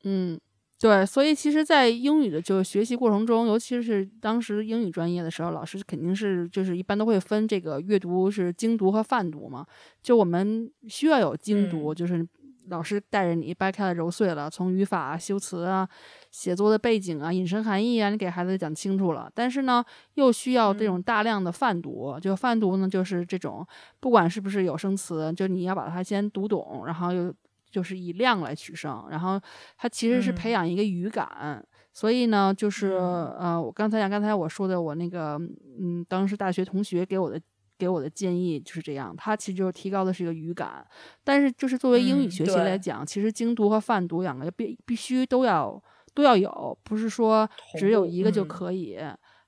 [0.05, 0.41] 嗯，
[0.81, 9.67] 对，所以其实，在英语的就学习过程中，尤其是当时英语专业的时候，老师肯定是就是一般都会分这个阅读是精读和泛读嘛，
[10.03, 12.27] 就我们需要有精读，就是。
[12.69, 15.89] 老师带着你掰开了揉碎了，从语法、修辞啊、
[16.31, 19.29] 写作的背景啊、引申含义啊，你给孩子讲清楚了。
[19.35, 22.17] 但是呢，又需要这种大量的泛读。
[22.21, 23.67] 就泛读呢，就是这种，
[23.99, 27.35] 不管是不是有生词，就你要把它先读懂，然后又
[27.71, 29.07] 就是以量来取胜。
[29.11, 29.41] 然后
[29.77, 31.65] 它其实是培养一个语感。
[31.93, 35.41] 所以呢，就是呃，我刚才讲，刚才我说的，我那个
[35.81, 37.41] 嗯，当时大学同学给我的。
[37.81, 40.87] 给我的建议就是这样，它其实就是提高的是一个语感，
[41.25, 47.49] 但是就是作为英语学习来讲，其实精读和泛读两个必必须都要都要有，不是说
[47.79, 48.99] 只有一个就可以。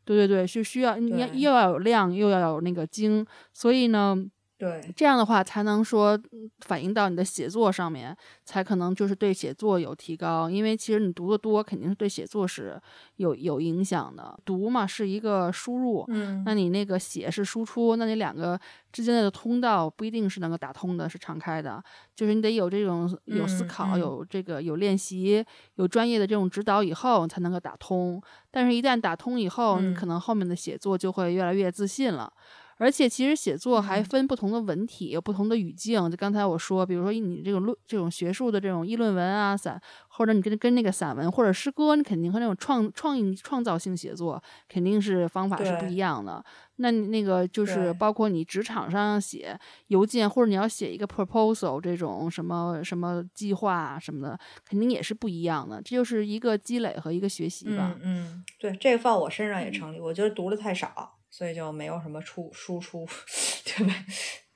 [0.07, 4.16] 对对对，是需要你又要有量，又要有那个精，所以呢。
[4.62, 6.16] 对，这样的话才能说
[6.60, 10.48] 反映到你的写作上面，才可能就是对写作有提高。
[10.48, 12.80] 因为其实你读的多，肯定是对写作是
[13.16, 14.38] 有有影响的。
[14.44, 18.56] 读嘛是一个输入，嗯，那你那个写是输出，那你两个
[18.92, 21.82] 之间的通道不一定是能够打通的，是敞开的。
[22.14, 25.44] 就是你得有这种有思考，有这个有练习，
[25.74, 28.22] 有专业的这种指导以后才能够打通。
[28.52, 32.32] 但是，一旦打通以后，你可能后面的写作就会越来越自信了。
[32.79, 36.11] 而且其实写作还分不同的文体，有不同的语境。
[36.11, 46.45] 就刚才我说，比如说你这种论这种学术的这种议论文啊散，或者你跟跟那个散文或者诗歌，你肯定和那种创创意创造性写作肯定是方法是不一样的。
[46.77, 49.57] 那你那个就是包括你职场上写
[49.89, 55.81] 邮件，或者你要写一个 proposal 这种什么什么计划什么的，肯定也是不一样的。
[55.83, 57.95] 这就是一个积累和一个学习吧。
[58.03, 60.01] 嗯，对，这个放我身上也成立。
[60.01, 61.18] 我觉得读的太少。
[61.33, 63.07] 所以就没有什么出输出，
[63.64, 63.95] 对吧？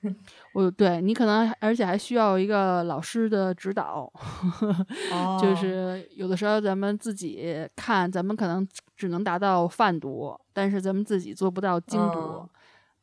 [0.52, 4.12] 我对你可能而且还需要一个老师的指导，
[5.40, 8.64] 就是有的时候咱们自己看，咱们可能
[8.94, 12.46] 只能达到泛读，但是咱们自己做不到精读。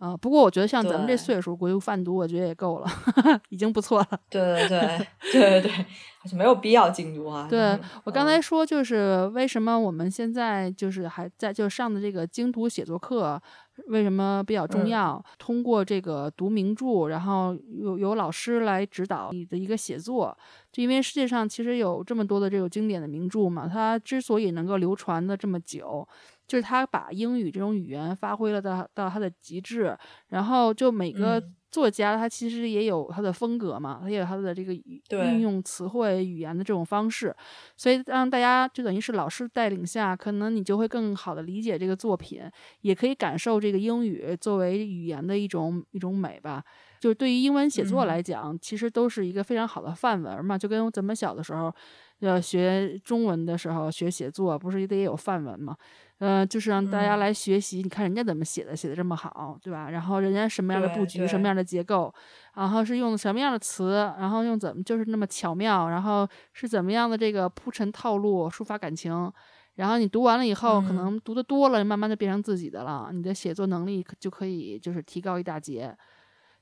[0.03, 2.87] 啊，不过我觉得像咱们这岁数，国语泛读，我觉得也够了，
[3.47, 4.19] 已经不错了。
[4.29, 5.71] 对对对对对对，
[6.19, 7.47] 好像没有必要精读啊。
[7.49, 13.41] 对我刚才说，就是为什么我们现在就是还在就上的这个精读写作课，
[13.87, 15.23] 为什么比较重要？
[15.37, 20.37] 通过这个读名著，然后有有老师来指导你的一个写作，
[20.69, 26.05] 就因为世界上其实有这么多的这种经典的名著嘛，它之所以能够流传的这么久。
[26.47, 29.97] 就是他把英语这种语言发挥了到到他的极致，
[30.29, 31.41] 然后就每个
[31.71, 37.35] 作家他其实也有他的风格嘛，他也有他的这个运用词汇语言的这种方式，
[37.75, 42.41] 所以让大家就等于是老师带领下，可能你就会更好的理解这个作品，
[42.81, 46.63] 也可以感受这个英语作为语言的一种一种美吧。
[46.99, 51.73] 就是对于英文写作来讲，其实都是一个非常好的范文嘛，就跟咱们小的时候
[52.19, 55.75] 要学中文的时候学写作，不是也得有范文嘛。
[56.23, 59.89] 呃，就是让大家来学习，你看人家怎么写的，写的这么好，对吧？
[59.89, 62.13] 然后人家什么样的布局，什么样的结构，
[62.55, 69.29] 然后是用什么样的词，然后用怎么就是那么巧妙，然后是怎么样的这个铺陈套路，抒发感情，
[69.75, 75.93] 然后你读完了以后，可能读的多了，慢慢的变成自己的了，你的写作能力就可以就是提高一大截。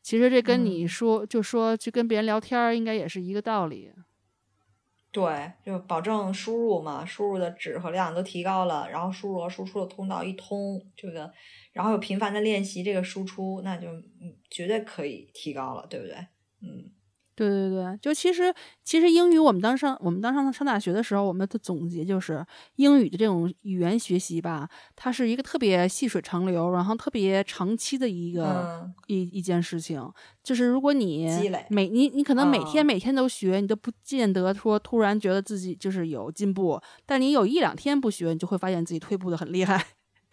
[0.01, 3.91] 其实这跟你说，就说去跟别人聊天，应该也是一个道理。
[5.11, 11.31] 对，就保证输入嘛，输入的质和量都提高了，然后输入和输出的通道一通，这个，
[11.73, 16.15] 然后又频繁的练习这个输出，那就嗯，绝对可以提高了，对不对？
[16.61, 16.91] 嗯。
[17.49, 30.07] 对对对，就其实其实英语，我们当上我们当上上大学的时候，我们的总结就是英语的这种语言学习吧，它是一个特别细水长流，然后特别长期的一个一一件事情。
[30.43, 31.27] 就是如果你
[31.69, 39.83] 每你你可能每天每天都学，你都不见得说突然觉得自己就是有进步，但你有一两天不学，你就会发现自己退步的很厉害，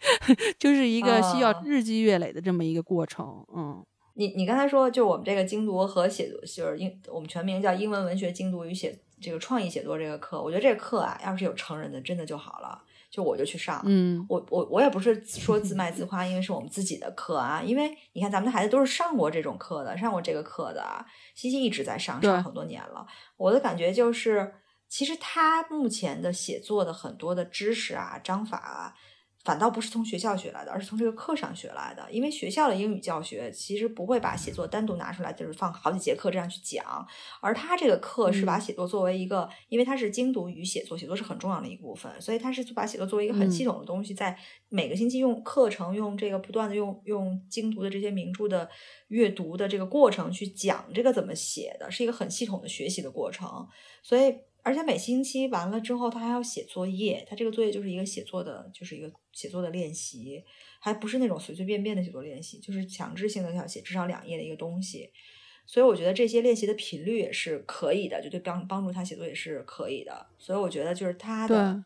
[0.59, 3.43] 就是一个需要日积月累的这么一个过程。
[3.55, 3.83] 嗯。
[4.19, 13.81] 你你刚才说，就我们这个精读和写作，就是英我们全名叫英文文学精读与写这个创意写作这个课，我觉得这个课啊，要是有成人的，真的就好了，就我就去上。
[13.85, 17.63] 嗯，我我我也不是说自卖自夸，因为是我们自己的课啊。
[17.63, 23.07] 因为你看，咱们的孩子都是上过这种课的，上过这个课的，西西一直在上，上很多年了。
[23.37, 24.53] 我的感觉就是，
[24.89, 28.93] 其实他目前的写作的很多的知识啊、章法啊。
[29.45, 32.05] 反倒不是从学校学来的，而是从这个课上学来的。
[32.11, 37.07] 因为学校的英语教学其实不会把写作单独拿出来，就是放好几节课这样去讲。
[37.39, 44.37] 而他这个课是把写作作为一个，因为它是精读与写作，写作是很重要的一部分，所以他是把写作作为一个很系统的东西，在
[44.67, 48.69] 每个星期用课程用这个不断的用用精读的这些名著的
[49.07, 53.65] 阅读的这个过程去讲这个怎么写的，是一个很系统的学习的过程，
[54.03, 54.35] 所以。
[54.69, 57.25] 而且每星期完了之后，他还要写作业。
[57.27, 60.43] 他这个作业就是一个写作的，就是一个写作的练习，
[60.79, 65.09] 还不是那种随随便便的写作练习，就是强制性的要写至少两页的一个东西。
[65.65, 70.27] 所以我觉得这些练习的频率也是可以的，就对帮帮助他写作也是可以的。
[70.37, 71.83] 所以我觉得就是他的。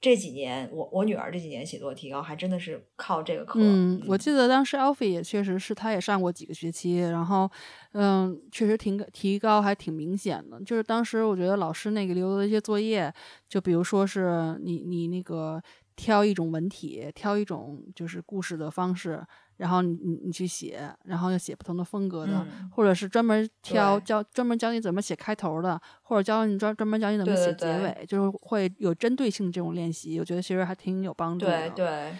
[0.00, 3.60] 这几年，我我女儿这几年写作提高，还真的是靠这个课。
[3.60, 7.50] 嗯，我记得当时 Alfie 也确实是，他也上过几个学期，然后，
[7.92, 10.58] 嗯，确实挺提高还挺明显的。
[10.62, 13.12] 就是当时我觉得老师那个留的一些作业，
[13.46, 15.62] 就比如说是你你那个
[15.96, 19.22] 挑一种文体，挑一种就是故事的方式。
[19.60, 30.18] 然后你你你去写，然后要写不同的风格的，或者是专门挑教专门教你怎么写开头的，或者教你专专门教你怎么写结尾，就是会有针对性这种练习。
[30.18, 31.68] 我觉得其实还挺有帮助的。
[31.68, 32.16] 对对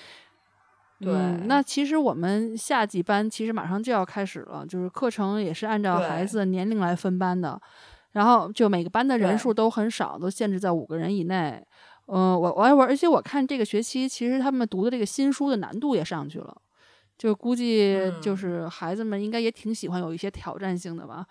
[0.98, 1.46] 对。
[1.46, 7.58] 那其实我们夏季班其实马上就要开始了，就是课程也是按照孩子的年龄来分班的，
[8.12, 11.66] 然后就每个班的人数都很少，都限制在五个人以内。
[12.04, 16.54] 嗯，我我我，而且我看这个学期其实他们读的这个新书的难度也上去了。
[17.20, 21.26] 就估计就是孩子们应该也挺喜欢有一些挑战性的吧，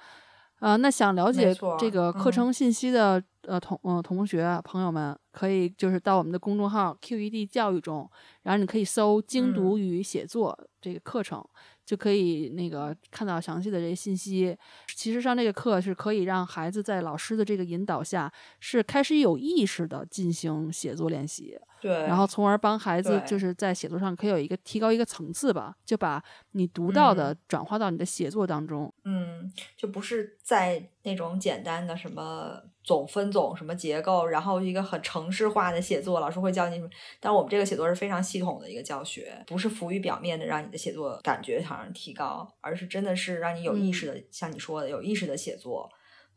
[0.60, 8.10] 啊，那想了解这个课程信息的呃同呃同学朋友们，可以就是到我们的公众号 QED 教育中，
[8.44, 11.44] 然后你可以搜精读与写作这个课程。
[11.86, 14.56] 就可以那个看到详细的这些信息。
[14.96, 21.58] 其实上这个课是可以让孩子在老师的这个引导下，是开始有意识的进行写作练习。
[21.82, 28.94] 对，然后从而帮孩子就是在写作上可以有一个提高一个层次吧，就把你读到的转化到你的写作当中。
[29.06, 32.62] 嗯，就不是在那种简单的什么。
[32.84, 36.82] 总分总什么结构，然后一个很程式化的写作，老师会教你。
[37.20, 45.90] 但我们这个写作是非常系统的一个教学，不是浮于表面的让你的写作感觉好像提高，而是真的是让你有意识的，像你说的有意识的写作。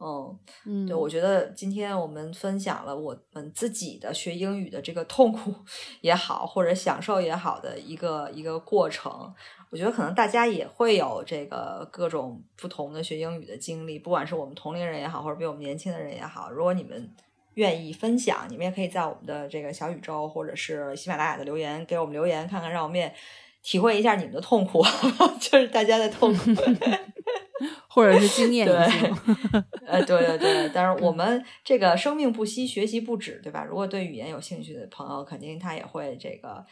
[0.05, 0.37] 嗯
[0.67, 5.55] 嗯，对，我觉得今天我们分享了我们自己的学英语的这个痛苦
[6.01, 9.33] 也好，或者享受也好的一个一个过程。
[9.73, 16.51] 我觉得可能大家也会有这个各种不同的学英语的经历，不管是我们同龄人也好，或者比我们年轻的人也好。
[16.51, 17.11] 如果你们
[17.55, 23.11] 愿意分享，你们也可以在我们的这个小宇宙或者是喜马拉雅的留言给我们留言，看看让我们也
[23.63, 24.85] 体会一下你们的痛苦，
[25.41, 26.51] 就是大家的痛苦，
[27.89, 28.67] 或者是经验。
[28.67, 28.77] 对，
[29.87, 30.71] 呃，对对对。
[30.75, 33.65] 但是我们这个生命不息，学习不止，对吧？
[33.65, 36.63] 如果对语言有兴趣的朋友，肯定他也会这个。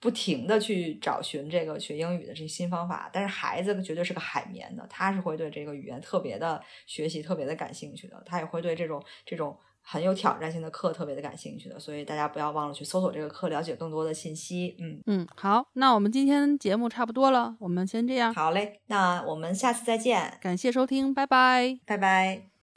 [0.00, 14.76] 不停的去找寻这个学英语的这新方法，但是孩子绝对是个海绵的，他是会对这个语言特别的学习特别的感兴趣的，他也会对这种这种很有挑战性的课特别的感兴趣的，所以大家不要忘了去搜索这个课，了解更多的信息。
[14.78, 18.32] 嗯嗯，好，那我们今天节目差不多了，我们先这样。
[18.34, 22.57] 好嘞，那我们下次再见，感谢收听，拜拜，拜拜。